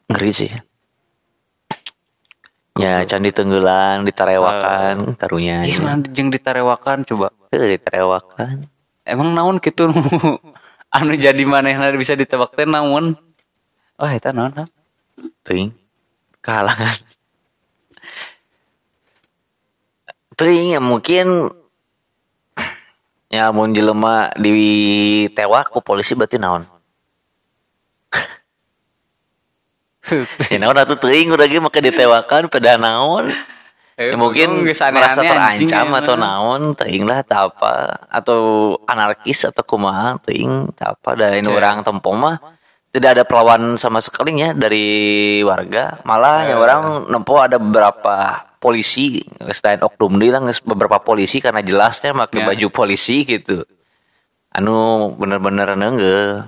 [0.08, 0.50] Ngeri sih.
[2.78, 5.66] Ya, candi tenggelan, ditarewakan, karunya.
[5.66, 7.34] Ih, nanti jeung ditarewakan coba.
[7.50, 8.70] Heuh, ditarewakan.
[9.02, 9.98] Emang naon gitu nu
[10.96, 13.18] anu jadi manehna bisa ditebak teh naon?
[13.98, 14.54] Oh, eta naon?
[14.54, 14.70] naon?
[15.42, 15.74] Teuing.
[16.38, 17.02] Kehalangan.
[20.38, 21.50] Teuing ya mungkin
[23.28, 26.64] ya mun jelema ditewak ku polisi berarti naon?
[30.52, 33.32] ya naon atuh teuing udah ge make ditewakan pada naon?
[33.98, 38.40] Eh, Ya, mungkin merasa terancam atau naon teuing lah teu apa atau
[38.86, 42.38] anarkis atau kumaha teuing teu apa da orang tempo mah
[42.98, 46.02] tidak ada perlawanan sama sekali ya dari warga.
[46.04, 46.54] Malah Ya.
[46.54, 49.22] ya orang nempo ada beberapa polisi
[49.54, 52.46] selain oknum geus beberapa polisi karena jelasnya pakai Ya.
[52.52, 53.62] baju polisi gitu.
[54.52, 56.42] Anu bener-bener neunggeuh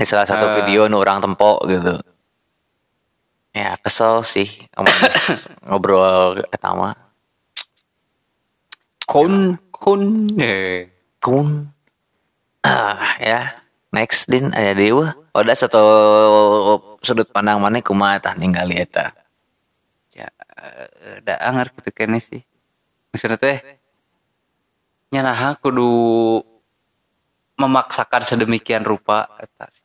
[0.00, 0.52] di salah satu Eh.
[0.64, 2.00] video nu orang tempo gitu.
[3.52, 4.48] Ya kesel sih.
[5.68, 6.96] Ngobrol eta mah
[9.04, 10.88] Kun kun eh.
[11.20, 11.68] kun.
[12.64, 13.61] Ah ya
[13.92, 15.82] next din aya dewa ada satu
[17.04, 19.12] sudut pandang mana kumaha tah eta
[20.12, 20.28] Ya
[20.60, 22.44] eh, da anger gitu kene sih.
[23.12, 23.56] Maksudnya teh
[25.12, 25.88] nyanaha kudu
[27.56, 29.84] memaksakan sedemikian rupa eta sih.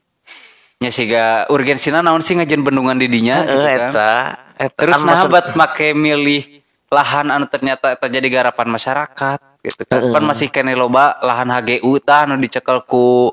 [0.84, 3.91] Nya siga urgensina naon sih ngajen bendungan di dinya gitu kan.
[3.91, 4.12] eta
[4.60, 6.43] eta Terus kan nah maksud- make milih
[6.91, 9.99] lahan anu ternyata eta jadi garapan masyarakat gitu kan.
[10.12, 13.32] Pan masih kene loba lahan HGU tah anu dicekel ku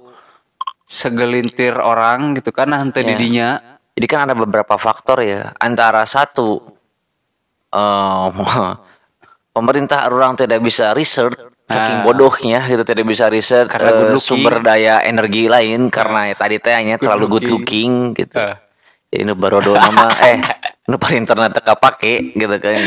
[0.85, 3.09] segelintir orang gitu kan nah henteu Ya.
[3.11, 3.49] di dinya.
[3.95, 5.55] Jadi kan ada beberapa faktor ya.
[5.57, 6.61] Antara satu
[7.71, 8.35] em,
[9.57, 12.05] pemerintah orang tidak bisa research saking Ah.
[12.05, 14.21] bodohnya gitu tidak bisa research Karena good looking.
[14.45, 18.37] sumber daya energi lain karena ya tadi teh hanya terlalu good looking gitu.
[18.37, 18.61] Ah.
[19.09, 20.43] Jadi nu barodo nama eh
[20.85, 22.83] nu internet teka pake gitu kan.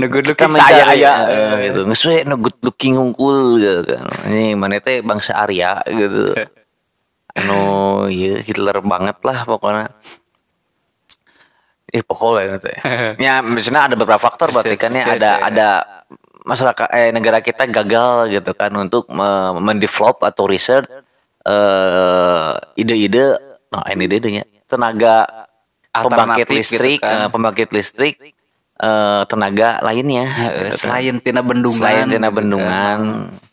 [0.00, 1.12] Nu good looking saya aya.
[1.28, 1.84] eh, gitu.
[1.86, 4.08] We nu good looking unggul gitu kan.
[4.32, 6.32] Ini mana teh bangsa Arya gitu.
[7.32, 7.60] Anu
[8.06, 9.88] iya Hitler banget lah pokoknya.
[11.88, 12.80] Eh pokoknya gitu ya.
[13.26, 15.48] ya misalnya ada beberapa faktor berarti kan ya Siap, ada siap.
[15.48, 15.68] ada
[16.42, 20.84] masyarakat eh negara kita gagal gitu kan untuk me- mendevelop atau riset
[21.42, 23.36] eh ide-ide
[23.68, 25.46] nah ini ide-idenya tenaga
[25.90, 27.14] pembangkit gitu listrik kan.
[27.14, 28.14] eh, pembangkit listrik
[28.74, 30.24] eh, tenaga lainnya
[30.58, 30.78] gitu kan.
[30.80, 31.78] Selain tina bendungan.
[31.78, 33.51] selain tina gitu bendungan kan.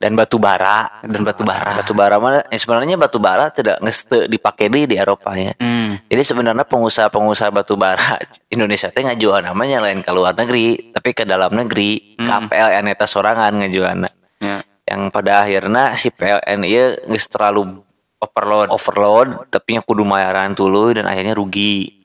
[0.00, 1.76] Dan batu bara Dan batu bara.
[1.76, 6.00] batu bara mah eh, sebenarnya batu bara tidak ngeste dipakai di di Eropa ya Hmm.
[6.08, 8.16] jadi sebenarnya pengusaha-pengusaha batu bara
[8.48, 12.24] Indonesia teh ngajual namanya lain ke luar negeri, tapi ke dalam negeri Hmm.
[12.24, 14.08] ke PLN eta sorangan ngajualna.
[14.40, 14.64] Ya.
[14.88, 17.84] Yang pada akhirnya si PLN ieu geus terlalu
[18.18, 18.68] Overload.
[18.68, 21.99] overload, tapi kudu mayaran tuluy dan akhirnya rugi.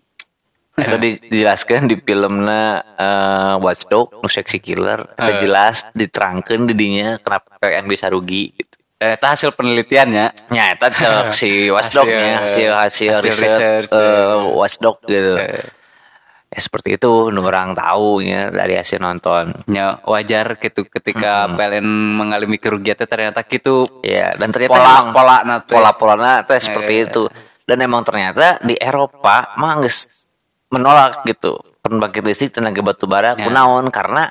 [0.75, 2.63] Itu di- dijelaskan di filmnya
[2.95, 5.07] eh, Watchdog, No Sexy Killer.
[5.13, 5.39] Itu Eh.
[5.39, 8.75] jelas diterangkan didinya kenapa PLN bisa rugi gitu.
[8.95, 10.49] Eh, itu hasil penelitiannya.
[10.49, 10.85] Ya, itu
[11.33, 14.23] si Watchdog Hasil- ya, hasil hasil, hasil riset research, eh, ya.
[14.51, 15.33] Watchdog gitu.
[15.37, 15.63] Eh.
[16.47, 19.51] Ya seperti itu, orang tahu ya dari hasil nonton.
[19.67, 21.83] Ya, wajar gitu ketika PLN
[22.15, 25.71] mengalami kerugian ternyata gitu Ya, dan ternyata Pola- emang pola na teh.
[25.71, 27.05] pola-polana teh seperti Eh.
[27.05, 27.23] itu.
[27.63, 30.24] Dan emang ternyata di Eropa mah geus
[30.69, 33.45] menolak gitu pembangkit listrik tenaga batu bara Ya.
[33.45, 34.29] kunaon karena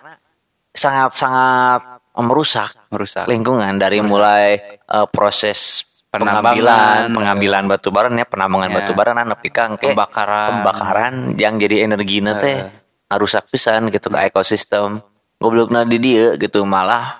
[0.74, 3.26] sangat-sangat merusak merusak.
[3.26, 8.74] lingkungan dari mulai eh, proses Penambangan, pengambilan pengambilan batu bara nya penambangan Ya.
[8.78, 10.46] batu bara na nepi Pembakaran.
[10.62, 12.70] pembakaran yang jadi energina teh
[13.10, 15.02] ngarusak pisan gitu ke ekosistem
[15.38, 17.18] goblokna di dia gitu malah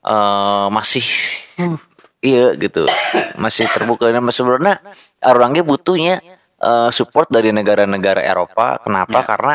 [0.00, 1.04] eh masih
[2.24, 2.88] iya gitu
[3.36, 4.80] masih terbuka dan sebenarnya
[5.20, 6.16] orangnya butuhnya
[6.62, 9.54] eh, support dari negara-negara Eropa kenapa karena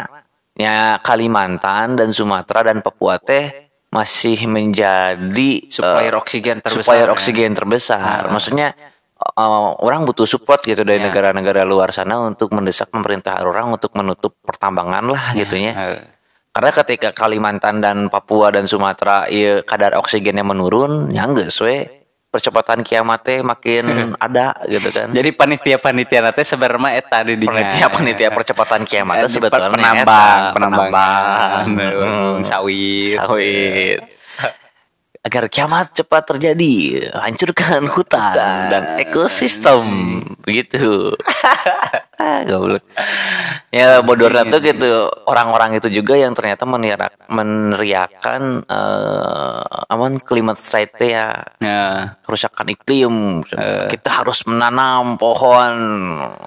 [0.53, 6.83] ya Kalimantan dan Sumatera dan Papua teh masih menjadi Supplier oksigen terbesar.
[6.83, 7.13] supplier ya.
[7.15, 8.21] oksigen terbesar.
[8.29, 8.75] Maksudnya
[9.17, 11.07] eh, orang butuh support gitu dari Ya.
[11.09, 15.73] negara-negara luar sana untuk mendesak pemerintah orang untuk menutup pertambangan lah gitunya.
[15.73, 16.01] Eh,
[16.51, 21.96] Karena ketika Kalimantan dan Papua dan Sumatera iya kadar oksigennya menurun, ya geus we
[22.37, 23.83] percepatan kiamat teh makin
[24.25, 25.09] ada gitu kan.
[25.09, 27.49] Jadi panitia-panitia nanti sebenarnya eta di dinya.
[27.49, 32.45] panitia panitia percepatan kiamat sebetulnya penambang, eta, penambangan, Hmm.
[32.45, 33.17] sawit.
[33.17, 34.16] sawit.
[35.27, 38.31] Agar kiamat cepat terjadi, hancurkan hutan
[38.71, 39.83] dan ekosistem
[40.47, 41.11] begitu.
[42.23, 42.79] ah, goblok.
[43.67, 50.63] Ya bodornya tuh gitu orang-orang itu juga yang ternyata meneriak, meneriakan eh aman climate
[50.95, 52.15] teh ya Ya.
[52.23, 53.43] kerusakan iklim.
[53.91, 55.75] Kita harus menanam pohon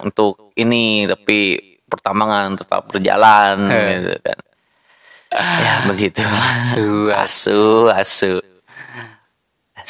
[0.01, 4.39] untuk ini, tapi pertambangan tetap berjalan gitu kan.
[5.37, 6.24] Ya begitu.
[6.24, 8.41] Asu, asu, asu.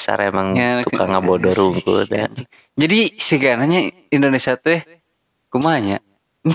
[0.00, 2.32] Dasar emang Ya, tukang ngabodor unggul dan
[2.72, 4.80] Jadi sebenarnya Indonesia teh
[5.52, 6.00] kumanya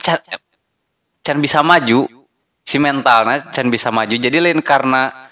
[0.01, 0.17] can,
[1.21, 2.09] can bisa maju
[2.59, 4.09] si mentalnya can bisa maju.
[4.11, 5.29] Jadi lain karena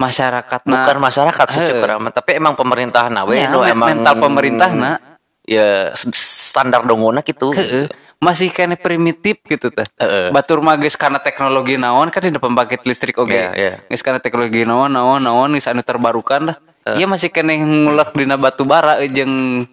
[0.00, 1.68] bukan masyarakat sih Eh.
[1.68, 4.96] cukup amat, tapi emang pemerintah nah we Ya, men- emang mental pemerintahna.
[5.44, 6.08] ya s-
[6.48, 7.52] standar dongona gitu.
[7.52, 7.92] Heeh.
[8.18, 9.84] masih kena primitif gitu teh.
[10.28, 13.32] Batur mah geus karena teknologi naon kan di pembangkit listrik oge.
[13.32, 13.72] Iya, iya.
[13.88, 16.56] Geus karena teknologi naon naon naon anu terbarukan lah.
[16.82, 19.66] Iya masih kena ngulek dina batu bara eh, jeung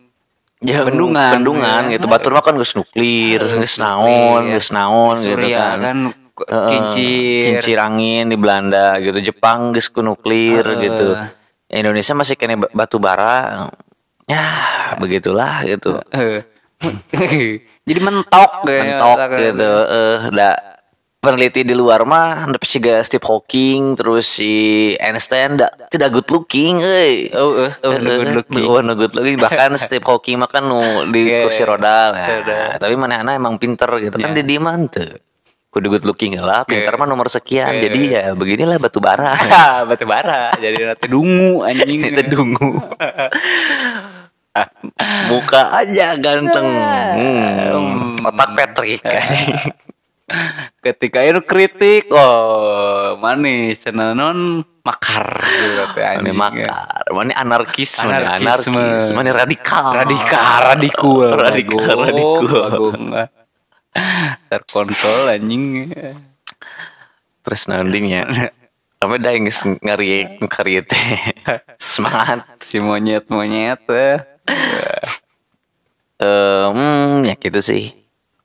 [0.57, 1.37] Ya, Bendungan.
[1.37, 1.97] bendungan Ya.
[1.97, 2.09] gitu.
[2.09, 4.57] Batur mah kan geus nuklir, geus naon, Iya.
[4.57, 5.77] geus naon gitu kan.
[5.77, 5.97] kan
[6.65, 7.41] kincir.
[7.45, 9.21] kincir angin di Belanda gitu.
[9.21, 10.81] Jepang geus ku nuklir Heeh.
[10.81, 11.09] gitu.
[11.69, 13.69] Indonesia masih kena ba- batu bara.
[14.25, 14.49] Ya,
[14.97, 16.01] begitulah gitu.
[16.09, 16.41] Heeh.
[17.87, 18.65] Jadi mentok.
[18.65, 19.69] Mentok gitu.
[19.87, 20.49] Eh, da
[21.17, 24.51] peneliti di luar mah tapi si Steve Hawking terus si
[24.95, 26.77] Einstein da, tidak good looking.
[27.33, 28.63] Oh, eh, oh, no good looking.
[28.63, 29.37] Oh, no good looking.
[29.41, 32.13] Bahkan Steve Hawking mah kan nu di Iya, kursi roda.
[32.13, 32.77] Roda.
[32.79, 34.39] tapi mana emang pinter gitu kan Iya.
[34.39, 35.19] di diman tuh.
[35.67, 36.99] Kudu good looking lah, pinter Iya.
[37.01, 37.75] mah nomor sekian.
[37.75, 37.81] Iya.
[37.89, 39.35] Jadi ya beginilah batu bara.
[39.89, 40.53] batu bara.
[40.55, 42.07] Jadi nanti dungu anjing.
[42.07, 42.77] Itu dungu.
[45.29, 46.65] Muka aja ganteng.
[46.65, 49.01] Hmm, otak Patrick.
[50.83, 56.35] Ketika itu kritik oh manis non makar gitu anjing.
[56.35, 58.79] makar, mana anarkis, Anarkisme.
[58.79, 59.91] anarkis, mana radikal.
[59.91, 62.39] radikal radikul Radikal, radikal.
[62.71, 63.03] bagong.
[64.47, 65.91] terkontrol anjing
[67.43, 68.51] Terus nandingnya.
[68.99, 69.47] Kami dah yang
[69.79, 71.15] ngari ngari teh.
[71.79, 72.43] Semangat.
[72.59, 74.19] si monyet monyet eh.
[76.19, 77.95] Hmm, ya gitu sih.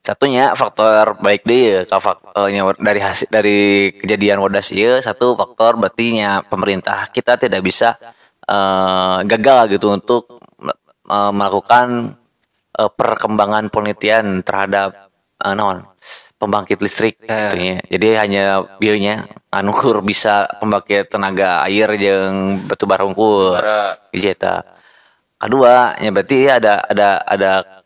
[0.02, 1.46] Satunya faktor baik
[1.86, 7.06] ka fak- eh, nya dari hasil dari kejadian wadas ieu satu faktor berarti nya pemerintah
[7.14, 7.94] kita tidak bisa
[8.42, 10.42] eh, gagal gitu untuk
[11.06, 12.18] eh, melakukan
[12.74, 15.06] eh, perkembangan penelitian terhadap
[15.38, 15.86] eh, naon
[16.34, 17.78] pembangkit listrik gitu ya.
[17.86, 19.22] Jadi hanya bieunya
[19.54, 23.54] anu kur bisa pembangkit tenaga air jeung batu bara unggul.
[24.10, 24.66] Hiji eta.
[25.38, 27.81] Kedua, ya berarti ada ada ada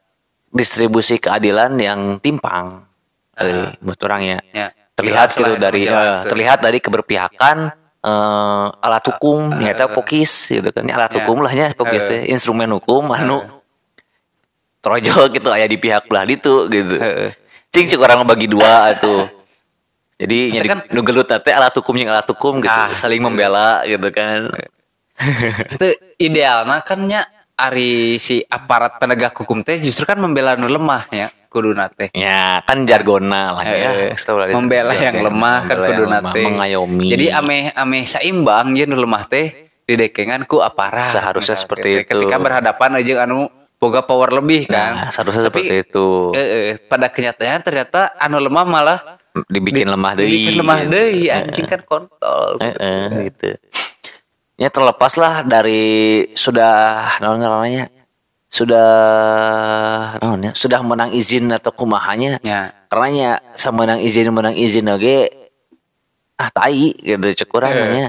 [0.56, 2.88] distribusi keadilan yang timpang.
[3.36, 4.38] Eh, buat orang ya.
[4.50, 4.68] Ya.
[4.96, 6.24] Terlihat Jelas gitu lah, dari jelas.
[6.24, 7.56] eh, terlihat dari keberpihakan
[8.00, 10.88] eh, alat hukum nyata pokis gitu kan.
[10.88, 11.16] Alat Ya.
[11.20, 13.44] hukum lahnya pokis teh instrumen hukum anu
[14.80, 16.96] trojo gitu aya di pihak belah itu gitu.
[17.68, 19.28] Cing cik orang bagi dua tuh.
[20.16, 23.84] Jadi nyari kan- nu gelut teh alat hukum yang alat hukum gitu, Ah, saling membela
[23.84, 24.48] gitu kan.
[25.76, 25.86] itu
[26.16, 27.24] idealnya kan nya
[27.56, 32.60] ari si aparat penegak hukum teh justru kan membela nu lemah ya kuduna teh Ya,
[32.62, 34.12] kan jargona lah ya.
[34.12, 37.08] Tahu lah, membela yang lemah kan kuduna teh mengayomi.
[37.08, 39.46] jadi ame ame saimbang ya nu lemah teh
[39.82, 42.10] didekengan ku aparat Seharusnya Misalnya seperti itu.
[42.12, 46.06] ketika berhadapan aja anu boga power lebih kan Nah, seharusnya Tapi, seperti itu.
[46.32, 48.98] eh, eh, pada kenyataannya ternyata anu lemah malah
[49.46, 50.28] dibikin di- lemah deui.
[50.28, 50.90] dibikin lemah gitu.
[50.90, 53.48] deui anjing kan kontol Eh, eh, gitu.
[54.56, 57.92] Ya terlepas lah dari sudah ngaranna
[58.46, 58.88] sudah
[60.22, 62.40] naon ya, sudah menang izin atau kumahanya.
[62.40, 62.72] ya.
[62.88, 65.28] Karena nya sama menang izin menang izin oge
[66.40, 67.88] ah tai gitu cek urang Eh.
[67.92, 68.06] nya.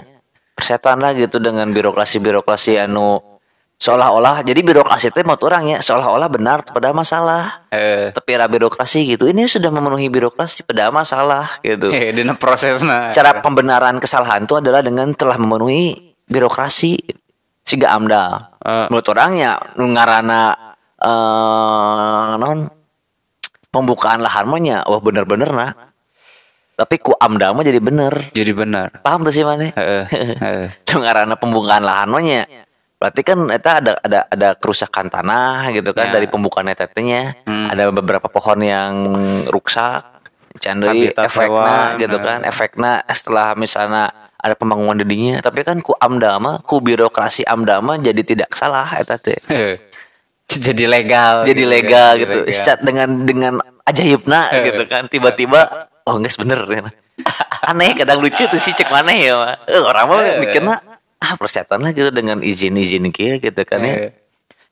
[0.56, 3.20] Persetan lah gitu dengan birokrasi-birokrasi anu
[3.78, 4.41] seolah-olah.
[4.48, 7.68] Jadi birokrasi itu menurut orang ya seolah-olah benar pada masalah.
[7.74, 8.16] Eh.
[8.16, 9.28] Tapi era birokrasi gitu.
[9.28, 11.91] Ini sudah memenuhi birokrasi pada masalah gitu.
[11.91, 13.12] Eh dina prosesna.
[13.12, 16.99] Cara pembenaran kesalahan itu adalah dengan telah memenuhi birokrasi
[17.63, 18.51] siga amdal.
[18.61, 18.88] Eh.
[18.91, 22.67] menurut orangnya nungarana eh non
[23.69, 25.71] pembukaan lahan mah nya wah bener-bener nah.
[26.78, 28.13] Tapi ku amdal mah jadi bener.
[28.32, 30.67] Jadi benar paham tuh sih mana Heeh, heeh.
[30.91, 32.43] nungarana pembukaan lahan mah nya
[32.97, 36.17] berarti kan eta ada ada ada kerusakan tanah gitu kan Ya.
[36.17, 37.69] dari pembukaan eta teh nya Hmm.
[37.69, 38.93] ada beberapa pohon yang
[39.47, 40.01] rusak
[40.57, 44.09] candai efekna hewan, gitu kan efekna setelah misalnya
[44.48, 48.88] ada pembangunan dedinya tapi kan ku amdal mah ku birokrasi amdal mah jadi tidak salah
[48.95, 49.38] eta teh.
[49.52, 49.76] Eh,
[50.48, 52.39] jadi legal jadi gitu legal kan, gitu.
[52.48, 52.76] legal.
[52.80, 56.82] Dengan dengan ajaibna gitu kan tiba-tiba oh guys bener ya.
[57.70, 59.56] aneh kadang lucu tuh sih cek mana ya mah.
[59.68, 60.76] Eh, orang mah mikirnya
[61.18, 64.14] ah persetan lah gitu dengan izin-izin kia gitu kan ya.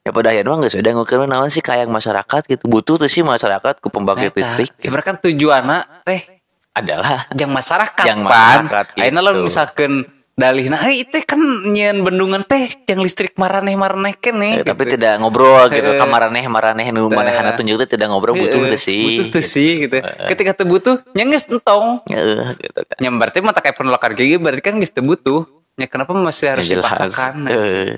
[0.06, 2.64] Ya pada akhirnya nggak sudah ngukur naon sih kayak masyarakat gitu.
[2.70, 6.35] Butuh tuh sih masyarakat ku pembangkit listrik sebenarnya kan tujuannya teh
[6.76, 8.36] adalah yang masyarakat Yang pan
[8.68, 9.00] masyarakat, gitu.
[9.00, 9.92] ayeuna lo misalkan
[10.36, 15.00] dalih nah itu kan nyen bendungan teh yang listrik maraneh maraneh Eh, kene tapi gitu.
[15.00, 15.88] tidak ngobrol gitu.
[15.88, 15.96] Eh.
[15.96, 19.00] kamaraneh maraneh nu manehana tunjuk teh tidak ngobrol butuh tuh sih.
[19.00, 19.96] Butuh tuh sih gitu.
[20.28, 22.04] Ketika teu butuh geus entong.
[22.04, 22.96] Gitu kan.
[23.00, 25.48] Nya berarti mata kayak penolakan gitu berarti kan geus teu butuh.
[25.80, 27.32] Nya kenapa masih harus Ya, dipaksakan?
[27.48, 27.96] Eh,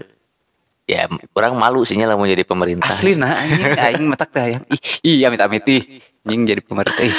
[0.86, 2.86] ya kurang malu sih lah mau jadi pemerintah.
[2.86, 4.62] Asli nah anjing aing matak teh hayang.
[4.70, 5.82] Ih ih amit amit ih.
[6.22, 7.14] Anjing jadi pemerintah ih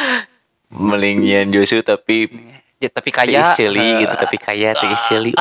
[0.70, 2.30] melingian Josu tapi
[2.78, 3.54] ya tapi kaya.
[3.54, 5.34] Celi gitu tapi kaya tiis celi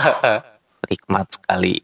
[0.91, 1.77] nikmat sekali.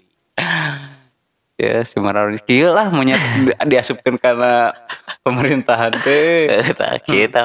[1.54, 4.74] Ya semarang rezeki lah monyet di- diasupkan karena
[5.22, 6.50] pemerintahan teh.
[6.66, 7.42] Kita kita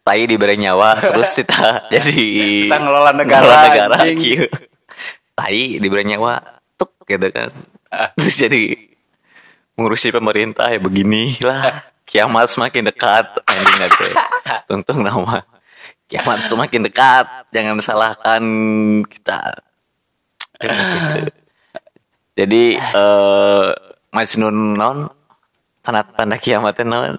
[0.00, 2.24] tai diberi nyawa terus kita jadi
[2.64, 4.48] Kita ngelola negara, ngelola negara kieu.
[5.34, 6.40] tai diberi nyawa
[6.74, 7.52] tuk gitu kan.
[8.16, 8.62] Terus jadi
[9.76, 13.30] mengurusi pemerintah ya begini lah kiamat semakin dekat.
[13.46, 14.12] Ending teh
[14.68, 15.46] tuntung nama.
[16.10, 17.26] Kiamat semakin dekat.
[17.54, 18.42] Jangan salahkan
[19.06, 19.40] kita.
[20.58, 21.18] Gitu.
[22.38, 23.66] jadi eh
[24.10, 25.06] Majnun non
[25.86, 27.14] tanda tanda kiamatnya non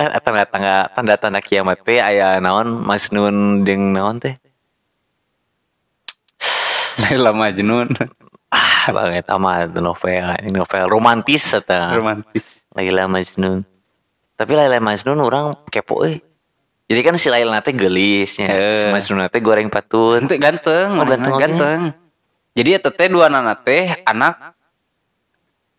[0.00, 2.80] eh tanda tanda tanda tanda kiamat teh aya naon?
[2.88, 4.40] Majnun jeung naon teh?
[7.04, 7.92] Laila Majnun
[8.54, 11.92] ah banget sama novel novel romantis eta.
[11.92, 12.64] Romantis.
[12.72, 13.73] Laila Majnun
[14.34, 16.18] tapi Laila Majnun orang kepo eh
[16.84, 18.76] jadi kan si Laila teh gelisnya Eh.
[18.76, 21.80] si Majnun teh goreng patun Ente ganteng, Oh, ganteng, ganteng.
[22.54, 24.54] Jadi eta teh dua anak teh anak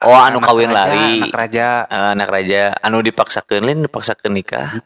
[0.03, 1.67] oh anu anak kawin raja, lari anak raja.
[1.87, 4.83] Eh, anak raja anu dipaksakeun lain dipaksakeun nikah.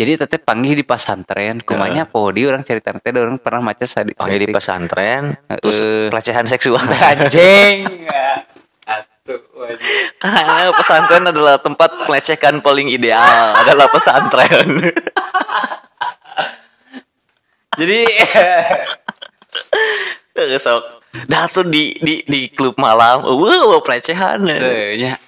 [0.00, 4.16] Jadi teteh panggil di pesantren, kumanya podi orang cerita teh orang pernah maca sadi.
[4.16, 6.08] Panggil di pesantren, terus Eh.
[6.08, 6.80] pelecehan seksual.
[7.12, 7.84] anjing.
[9.30, 9.78] Atuh,
[10.18, 14.66] Karena pesantren adalah tempat melecehkan paling ideal adalah pesantren.
[17.80, 18.00] Jadi
[20.60, 20.82] Sok.
[21.26, 24.46] Dah tuh di di di klub malam, wow pelecehan.
[24.46, 25.18] eh, nya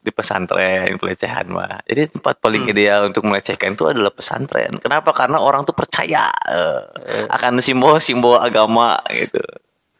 [0.00, 1.82] Di pesantren pelecehan mah.
[1.84, 4.80] Jadi tempat paling ideal untuk melecehkan itu adalah pesantren.
[4.80, 5.12] Kenapa?
[5.12, 6.82] Karena orang tuh percaya eh,
[7.28, 9.42] akan simbol-simbol agama gitu.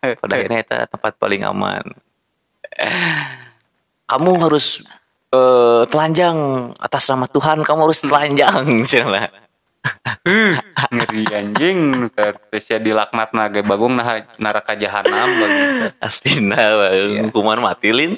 [0.00, 1.84] Pada akhirnya itu tempat paling aman.
[4.06, 4.82] Kamu harus
[5.30, 6.36] eh, telanjang
[6.76, 7.62] atas nama Tuhan.
[7.62, 9.30] Kamu harus telanjang, cina.
[10.92, 11.78] ngeri anjing
[12.12, 15.24] terus ya dilaknat naga bagong nah neraka jahanam
[15.96, 17.24] Astina, bang.
[17.24, 18.12] hukuman mati lin.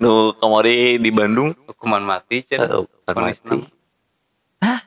[0.00, 1.52] Nu kemari di Bandung.
[1.68, 3.60] hukuman mati cen Oh, hukuman Vonis mati.
[3.60, 4.80] enam.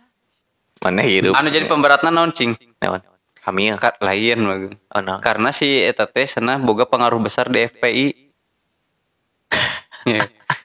[0.82, 1.34] Mana hidup?
[1.38, 3.06] anu jadi pemberatna naon cing Naon?
[3.46, 3.78] Hamil.
[4.02, 5.22] Lain bagong Oh, no.
[5.22, 8.25] karena si eta teh cenah boga pengaruh besar di FPI
[10.06, 10.22] ya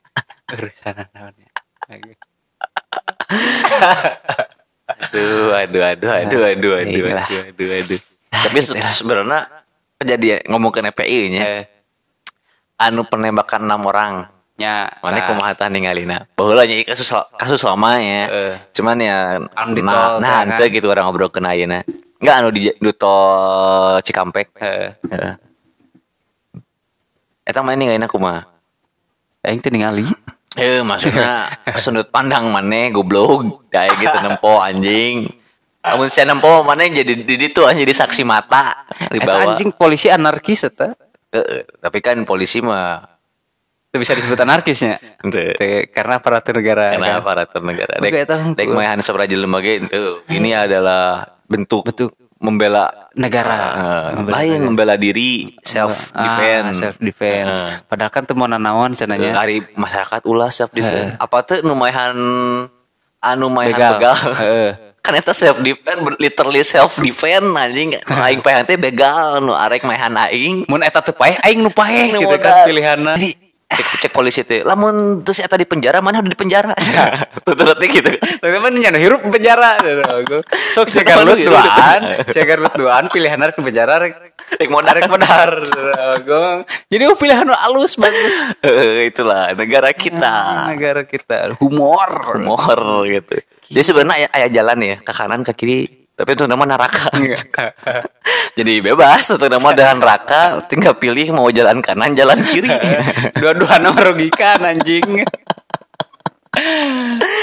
[0.54, 1.48] urusan naonnya
[4.90, 7.26] Aduh, aduh, aduh, aduh, aduh, aduh, Inilah.
[7.26, 8.00] aduh, aduh, aduh.
[8.30, 9.46] Tapi se- sebenarnya
[9.96, 11.64] kejadian ngomong ke FPI nya, eh
[12.76, 14.14] anu penembakan enam orang.
[14.58, 15.26] nya Mana tah.
[15.30, 16.28] kumaha tah ningalina.
[16.36, 18.28] Baheula nya ieu kasus kasus lama ya.
[18.28, 18.54] Eh.
[18.76, 20.68] Cuman ya Anu di nah, tol nah kan?
[20.68, 21.80] gitu orang ngobrol kena ayeuna.
[22.20, 24.52] Enggak anu di, di tol Cikampek.
[24.58, 25.32] eh Heeh.
[27.46, 28.44] Eta mah ningalina kumaha?
[29.44, 30.06] Aing teh ningali
[30.58, 31.46] Eh maksudnya
[31.82, 35.30] sudut pandang mana goblok kayak gitu nempo anjing.
[35.80, 38.82] Namun saya nempo mana jadi di itu anjing jadi saksi mata
[39.14, 39.54] di bawah.
[39.54, 40.90] anjing polisi anarkis eta
[41.30, 43.06] Eh, tapi kan polisi mah
[43.90, 45.02] Itu bisa disebut anarkisnya.
[45.58, 47.22] Teh, karena aparatur negara karena kan?
[47.26, 47.98] aparatur negara.
[47.98, 48.22] Dek,
[48.54, 50.22] dek mayan sabraja lembaga itu.
[50.30, 54.66] Ini adalah bentuk Bentuk membela negara eh, Membela lain negara.
[54.66, 56.72] membela diri self defense.
[56.80, 57.84] self defense Heeh.
[57.84, 61.20] padahal kan teu naon cenanya Hari masyarakat ulah self defense.
[61.20, 62.16] Apa tuh numayan
[63.20, 63.92] anu mayan Begal.
[63.94, 64.16] begal.
[64.34, 64.70] Heeh.
[65.04, 70.12] kan eta self defense literally self defense anjing aing paehan teh begal nu arek maehan
[70.18, 73.16] aing mun eta teu paeh aing nu paeh Nu gitu kan pilihanna
[73.70, 76.74] cek, cek polisi teh lamun terus eta di penjara mana udah di penjara?
[77.46, 78.10] Tuturutnya gitu.
[78.18, 79.78] Tapi kan nyana hirup penjara.
[80.74, 82.00] Sok tahu lu duaan,
[82.34, 84.92] segar lu duaan pilihan ke penjara rek Rek modal.
[84.98, 85.50] rek modar.
[86.90, 88.34] Jadi oh, pilihan alus bagus.
[88.66, 90.66] Eh, itulah negara kita.
[90.74, 91.54] Negara kita.
[91.62, 92.34] Humor.
[92.34, 93.38] humor gitu.
[93.70, 95.80] Jadi sebenarnya aya, aya jalan ya ke kanan ke kiri.
[96.20, 97.08] Tapi itu nama neraka
[98.54, 102.68] jadi bebas itu nama ada neraka tinggal pilih mau jalan kanan jalan kiri
[103.40, 105.04] Dua-duanya merugikan anjing.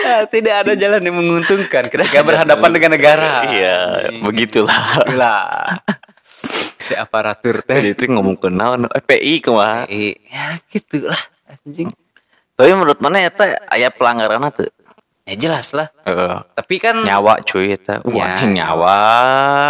[0.08, 3.32] Ah, Tidak ada jalan yang menguntungkan ketika berhadapan dengan negara.
[3.50, 3.78] iya
[4.20, 4.78] begitulah
[5.10, 5.64] Gila.
[6.78, 7.96] Si aparatur teh.
[7.96, 9.88] Itu ngomong ke naon FPI kumaha.
[9.90, 11.18] Eh, ya gitu lah
[11.50, 11.90] anjing.
[12.54, 14.70] Tapi menurut mana eta aya pelanggaran tuh?
[15.28, 15.88] Ya jelas lah.
[16.08, 16.38] Heeh.
[16.54, 18.04] Tapi kan nyawa cuy eta.
[18.04, 18.12] Ya.
[18.12, 18.98] Wah, nyawa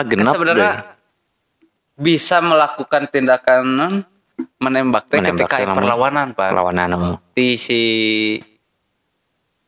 [0.03, 0.75] kan genap sebenarnya deh.
[1.97, 4.05] Bisa melakukan tindakan
[4.61, 5.09] menembak.
[5.09, 6.53] Teh ketika teh namun- perlawanan pak.
[6.53, 7.11] Perlawanan namun.
[7.33, 7.81] di si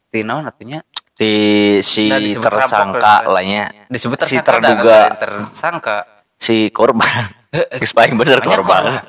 [0.09, 0.81] di naon atunya
[1.19, 1.31] Si
[1.83, 3.67] si Nah, tersangka lahnya.
[3.91, 5.97] Disebut si tersangka dah, terduga tersangka.
[6.39, 7.27] si korban.
[7.51, 9.03] Geus paling bener korban.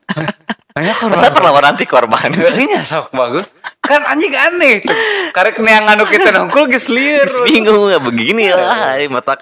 [0.74, 1.12] banyak korban.
[1.12, 2.32] Masa perlawanan ti korban?
[2.32, 3.44] Iya sok bagus.
[3.84, 4.80] Kan anjing aneh.
[5.36, 8.96] Karek neang anu kita nongkul geus lieur Geus bingung ya begini lah.
[9.12, 9.36] Mata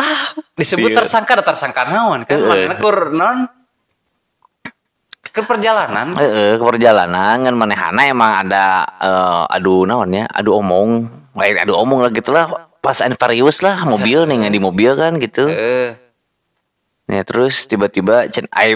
[0.00, 0.98] kan disebut Iya.
[1.00, 2.66] tersangka ada tersangka naon kan Heeh.
[2.66, 3.38] mana kur non
[5.22, 11.06] ke perjalanan Heeh, ke perjalanan kan manehana emang ada eh, adu naon ya, adu omong.
[11.38, 12.50] Lain adu omong lah gitu lah.
[12.80, 15.46] Pas Anvarius lah mobil nih di mobil kan gitu.
[15.46, 15.94] eh
[17.06, 18.26] Ya terus tiba-tiba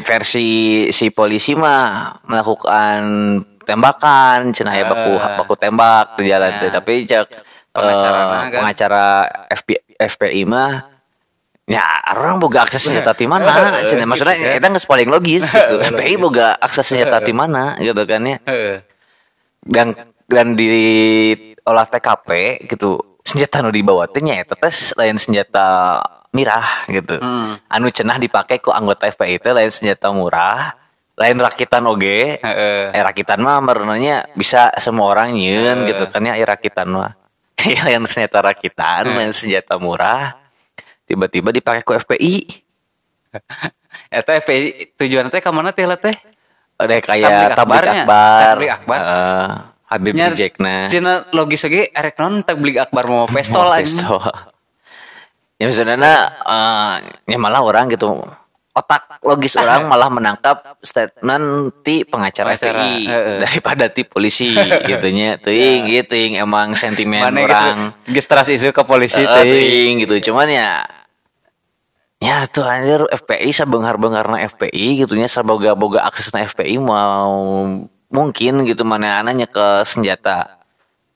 [0.02, 0.46] versi
[0.90, 2.98] si polisi mah melakukan
[3.62, 6.70] tembakan, cen aya baku baku tembak di jalan Ya.
[6.70, 7.26] Tapi cek
[7.74, 8.42] Pengacara kan.
[8.54, 9.04] pengacara
[9.50, 9.68] FP,
[9.98, 10.93] FPI mah
[11.64, 11.80] ya
[12.12, 15.74] orang boga akses senjata di mana Cen, maksudnya Gitu kita nggak paling logis gitu.
[15.92, 18.84] FPI boga akses senjata di mana gitu kan ya eh
[19.64, 19.96] dan
[20.28, 20.68] dan di
[21.64, 22.28] olah TKP
[22.68, 26.00] gitu senjata nu dibawa teh nya teh lain senjata
[26.34, 27.16] mirah gitu.
[27.22, 27.56] Hmm.
[27.70, 30.74] Anu cenah dipakai ku anggota FPI teh lain senjata murah,
[31.16, 32.42] lain rakitan oge.
[32.42, 32.90] Heeh.
[32.92, 35.94] Eh rakitan mah merenanya bisa semua orang nyieun Eh.
[35.94, 37.12] gitu kan ya rakitan mah.
[37.64, 40.36] Ya lain senjata rakitan, lain senjata murah.
[41.04, 42.64] Tiba-tiba dipakai ku FPI.
[44.18, 46.14] eta FPI tujuan teh ka mana teh lah teh
[46.74, 48.42] Tablik kayak tablik akbar.
[48.42, 48.98] Tablik akbar.
[49.00, 49.48] Heeh.
[49.84, 53.84] Habib Nya, Rijekna Cina logis lagi erek non tak beli akbar mau pistol Mau aja.
[53.84, 54.18] pistol.
[55.60, 56.14] ya sebenarnya
[56.50, 56.94] eh,
[57.30, 58.10] ya malah orang gitu
[58.74, 63.38] otak logis orang malah menangkap statement ti pengacara Pengacara, FPI heeh.
[63.46, 64.50] daripada ti polisi
[64.90, 65.38] gitunya.
[65.38, 67.78] Ting gitu ting emang sentimen Mana orang.
[68.04, 69.46] geus teras isu ke polisi teh.
[69.46, 70.02] ting.
[70.02, 70.30] gitu.
[70.30, 70.82] Cuman ya
[72.18, 75.30] ya tuh anjir FPI sabenghar-bengharna FPI gitunya.
[75.30, 77.70] Saboga-boga aksesna FPI mau
[78.10, 78.82] mungkin gitu.
[78.82, 80.58] Mana ananya ke senjata.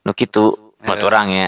[0.06, 1.46] Nu kitu menurut orang ya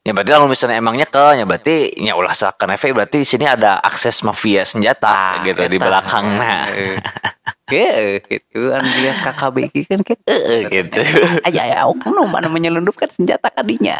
[0.00, 3.44] ya berarti kalau misalnya emangnya ke ya berarti ya ulah seakan FPI berarti di sini
[3.44, 5.84] ada akses mafia senjata gitu di eta.
[5.84, 6.56] belakangnya
[7.70, 9.56] Gitu kan dia KKB
[9.86, 10.22] kan gitu.
[10.26, 11.00] Eh, gitu
[11.46, 13.96] Aja ya oknum mana menyelundupkan senjata kadinya.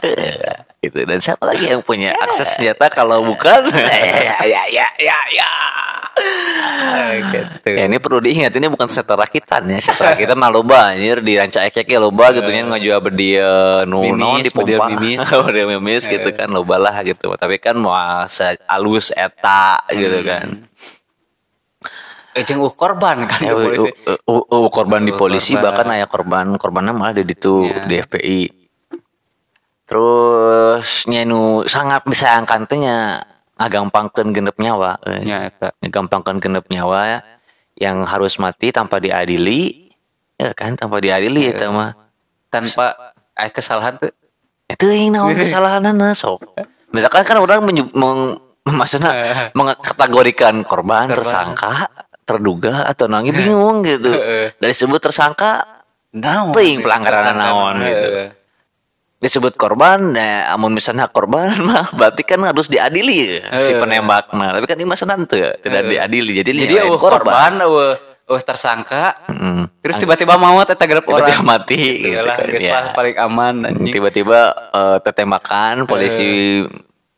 [0.81, 5.51] gitu dan siapa lagi yang punya akses senjata kalau bukan ya ya ya ya ya
[7.31, 7.68] gitu.
[7.77, 9.79] Ya ini perlu diingat ini bukan setter rakitan ya.
[9.81, 13.53] Setter rakitan mah loba anjir di ranca ekek loba gitu nya ngajual bedia
[13.87, 14.91] nu naon di pompa.
[14.93, 15.21] mimis.
[15.51, 17.33] Bedil mimis gitu kan loba lah gitu.
[17.35, 20.64] Tapi kan mau alus eta gitu kan.
[22.31, 23.91] Eh jeung uh korban kan Ya, di polisi.
[24.26, 25.64] u- u- u- korban di Uh, polisi korban.
[25.66, 27.85] bahkan aya korban korbannya malah di ditu Ya.
[27.85, 28.41] di FPI.
[29.85, 33.18] Terus nya nu sangat disayangkan teh nya
[33.59, 34.97] ngagampangkeun genep nyawa.
[35.05, 35.22] eh.
[35.26, 35.74] Nya eta.
[35.83, 37.20] gampangkan genep nyawa
[37.74, 39.91] yang harus mati tanpa diadili
[40.37, 41.97] ya kan tanpa diadili itu mah
[42.51, 44.11] Tanpa eh kesalahan tuh
[44.66, 46.43] itu yang naon kesalahan sok
[46.91, 49.12] misalkan kan orang meng, maksudnya
[49.59, 51.87] mengkategorikan korban, tersangka
[52.31, 54.14] terduga atau nangi bingung gitu
[54.55, 55.66] dari sebut tersangka
[56.12, 58.09] naon Teuing pelanggaran naon gitu.
[59.16, 63.76] disebut korban nah amun misalnya korban mah berarti kan harus diadili ya, si Eh.
[63.76, 67.95] penembak nah tapi kan ini masa nanti tidak diadili jadi Jadi lain eueuh korban, eueuh
[68.24, 69.83] eueuh tersangka, Mm.
[69.83, 71.51] terus tiba-tiba maut eta gerep tiba-tiba orang.
[71.51, 72.95] mati gitu Gitu lah, kan ya.
[72.95, 73.91] paling aman anjing.
[73.91, 76.62] tiba-tiba eh, tetembakan polisi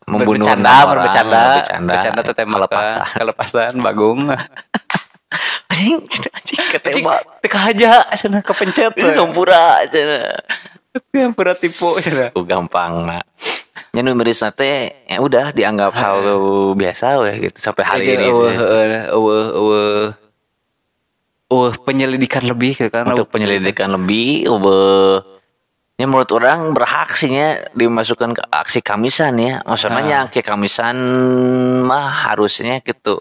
[0.03, 3.05] membunuh bercanda, orang, bercanda, bercanda, bercanda tetemakan, kelepasan.
[3.15, 4.21] kelepasan, bagung.
[5.73, 8.93] anjing anjing ketembak Teka aja, cenah kepencet.
[8.95, 10.37] ini ngampura cenah.
[11.17, 12.31] Yang pura tipu cenah.
[12.37, 13.25] Ku gampang nah
[13.93, 16.17] nya nu miris teh ya udah dianggap hal
[16.73, 18.53] biasa weh gitu sampai hari Aja ini eueuh
[19.13, 20.09] eueuh eueuh
[21.53, 23.05] eueuh penyelidikan lebih gitu kan.
[23.05, 24.81] untuk penyelidikan lebih ube
[26.01, 30.97] ya menurut orang berhak sih nya dimasukkan ke aksi kamisan ya maksudnya ke kamisan
[31.85, 33.21] mah harusnya gitu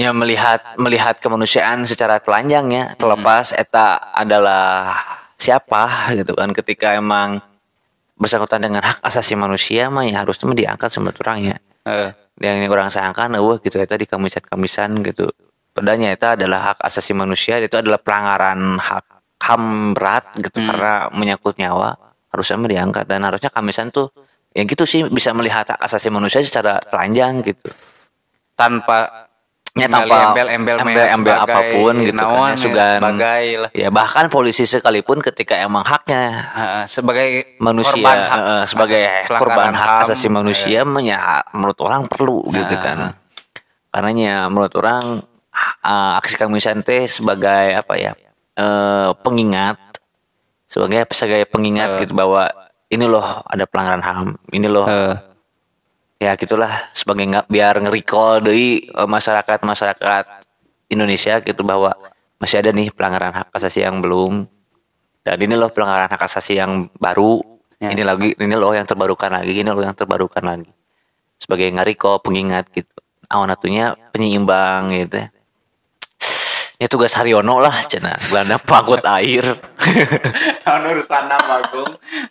[0.00, 4.96] ya melihat melihat kemanusiaan secara telanjang ya terlepas eta adalah
[5.36, 7.44] siapa gitu kan ketika emang
[8.16, 12.10] bersangkutan dengan hak asasi manusia mah ya harusnya diangkat sama orang ya Heeh.
[12.40, 15.28] yang orang sayangkan eueuh gitu eta di kamisan-kamisan gitu.
[15.70, 19.04] Padahal itu adalah hak asasi manusia, itu adalah pelanggaran hak
[19.40, 21.96] HAM berat gitu karena menyangkut nyawa.
[22.28, 24.12] Harusnya diangkat dan harusnya kamisan tuh
[24.52, 27.70] yang gitu sih bisa melihat hak asasi manusia secara telanjang gitu.
[28.58, 29.29] tanpa
[29.78, 34.66] Ya tanpa embel-embel embel-embel sebagai apa pun gitu kan ya, sugan sebagai ya bahkan polisi
[34.66, 37.28] sekalipun ketika emang haknya Heeh, sebagai
[37.62, 41.18] manusia korban hak eh, sebagai korban hak HAM, asasi manusia mah ya
[41.54, 42.82] menurut orang perlu gitu Nah.
[42.82, 42.98] kan
[43.94, 45.22] karenanya menurut orang
[45.86, 48.12] eh, aksi kamisan teh sebagai apa ya
[48.58, 49.78] eh, pengingat
[50.66, 52.50] sebagai sebagai pengingat gitu bahwa
[52.90, 55.29] ini loh ada pelanggaran ham ini loh Heeh.
[56.20, 56.92] Ya gitulah.
[56.92, 60.24] Sebagai nggak biar nge-recall dari masyarakat masyarakat
[60.92, 61.96] Indonesia gitu bahwa
[62.36, 64.44] masih ada nih pelanggaran hak asasi yang belum.
[65.24, 67.40] Dan ini loh pelanggaran hak asasi yang baru.
[67.80, 67.96] Ya.
[67.96, 70.68] ini lagi ini loh yang terbarukan lagi ini loh yang terbarukan lagi.
[71.40, 72.92] Sebagai nge-recall pengingat gitu.
[73.32, 75.32] Awan atunya penyeimbang gitu ya
[76.88, 78.16] tugas Haryono lah cina.
[78.32, 79.44] Belanda pangkut air.
[80.64, 81.90] Tahun urusan bagung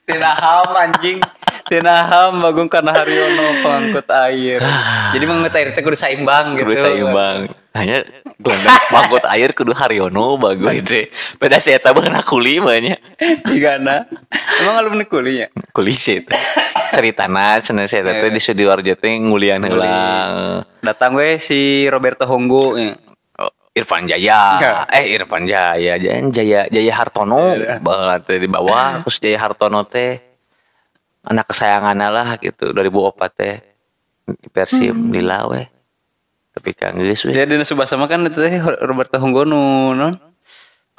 [0.09, 1.21] Tina ham anjing.
[1.69, 4.57] Tina ham bagung karena Haryono pengangkut air.
[5.13, 6.65] Jadi mengangkut air itu kudu seimbang gitu.
[6.65, 7.53] kudu seimbang.
[7.77, 8.01] Hanya
[8.41, 12.97] Belanda pangkut air kudu Haryono bagus itu beda saya tahu kena kuli banyak
[13.45, 14.09] Gimana
[14.65, 16.25] Emang lu kulinya kuli sih.
[16.89, 22.73] Ceritana cina saya teh di studio Arjo teh ngulian heula Datang gue si Roberto Honggo
[22.79, 22.97] ya.
[23.79, 24.73] Irfan Jaya, Ya.
[24.91, 30.19] eh Irfan Jaya, Jaya Jaya, Jaya Hartono, banget di bawah, terus Jaya Hartono teh
[31.23, 32.75] anak kesayangannya lah gitu.
[32.75, 33.59] dari Bu Opa teh.
[34.29, 35.61] Di Persib di Lawe.
[36.53, 37.33] Tapi kan geus we.
[37.33, 40.13] Jadi di Subasa mah kan itu teh Roberto Honggo nu non?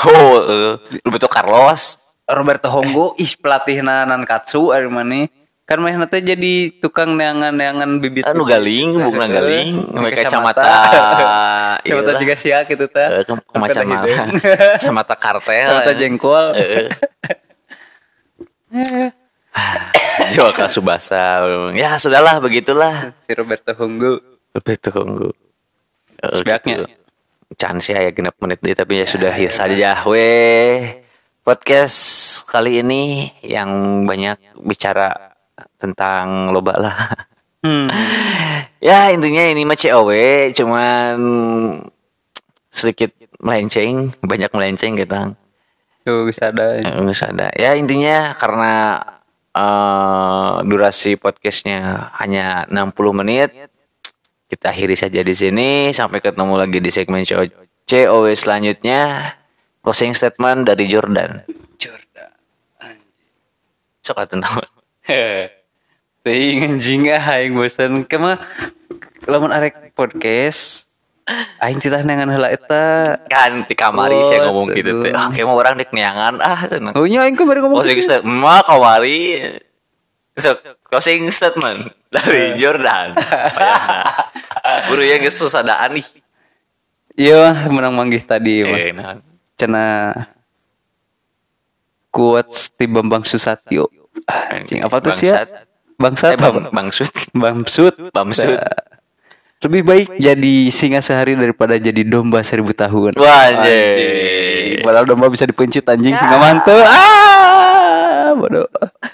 [0.01, 0.75] Oh, uh,
[1.07, 2.01] Roberto Carlos.
[2.27, 5.27] Roberto Honggo ih pelatih Nankatsu ari mana
[5.71, 8.27] Kan mah nanti jadi tukang neangan-neangan bibit.
[8.27, 10.67] Anu galing, bung galing, mereka kacamata.
[10.67, 12.35] kacamata, juga
[12.67, 13.05] gitu ta.
[13.07, 14.11] Eh, ke macam Kacamata
[14.75, 16.47] kacamata kartel, Kacamata jengkol.
[20.35, 21.47] Jual ke Subasa.
[21.79, 23.15] Ya sudahlah begitulah.
[23.23, 23.71] si Roberto.
[24.51, 25.31] Lebih tunggu.
[26.19, 26.83] Eh, Sebaiknya.
[26.83, 26.85] gitu.
[27.55, 30.99] Chance ya genap menit deh tapi ya sudah ya saja weh.
[31.47, 31.99] Podcast
[32.51, 35.30] kali ini yang banyak bicara
[35.81, 36.97] tentang loba lah.
[37.61, 37.93] Hmm.
[38.81, 40.09] ya intinya ini mah COW
[40.57, 41.13] cuman
[42.73, 45.37] sedikit melenceng, banyak melenceng gitu.
[46.09, 46.81] Tuh bisa ada.
[46.81, 47.53] Eh, Nggak ada.
[47.53, 48.73] Ya intinya karena
[49.53, 53.53] eh, durasi podcastnya hanya 60 menit,
[54.49, 55.93] kita akhiri saja di sini.
[55.93, 57.45] Sampai ketemu lagi di segmen CO-
[57.85, 59.37] COW selanjutnya.
[59.85, 61.45] Closing statement dari Jordan.
[61.77, 62.33] Jordan.
[64.01, 64.65] Sok naon.
[66.21, 68.37] Ting anjing ah aing bosan kemah
[69.25, 70.85] lamun arek podcast
[71.65, 73.17] aing titah neangan heula eta.
[73.25, 75.17] Kan di kamari Oh, saya ngomong gitu teh.
[75.17, 76.93] Ah, kayak mau orang dek neangan ah cenah.
[76.93, 78.09] Oh nya aing kemarin ngomong Closing gitu.
[78.13, 78.37] statement.
[78.37, 79.49] Ma kamari.
[80.37, 83.17] So, closing statement dari Jordan.
[83.57, 84.01] Bayangna.
[84.93, 86.07] Buru ya geus susadaan nih.
[87.17, 88.77] Iya menang manggih tadi mah.
[88.77, 88.93] Eh,
[89.69, 90.13] nah.
[92.11, 93.89] Quotes ti Bambang Susatyo.
[94.27, 95.47] Anjing apa tuh sih ya?
[96.01, 96.33] Bangsat.
[96.33, 97.13] Eh, bang, bangsut.
[97.37, 97.95] Bamsud.
[98.09, 98.57] Bamsud.
[98.57, 98.89] Nah,
[99.61, 103.21] Lebih baik jadi singa sehari daripada jadi domba seribu tahun.
[103.21, 104.81] Wah, anjing.
[104.81, 106.73] Padahal domba bisa dipencit anjing singa mantu.
[106.73, 108.65] Ah, bodoh.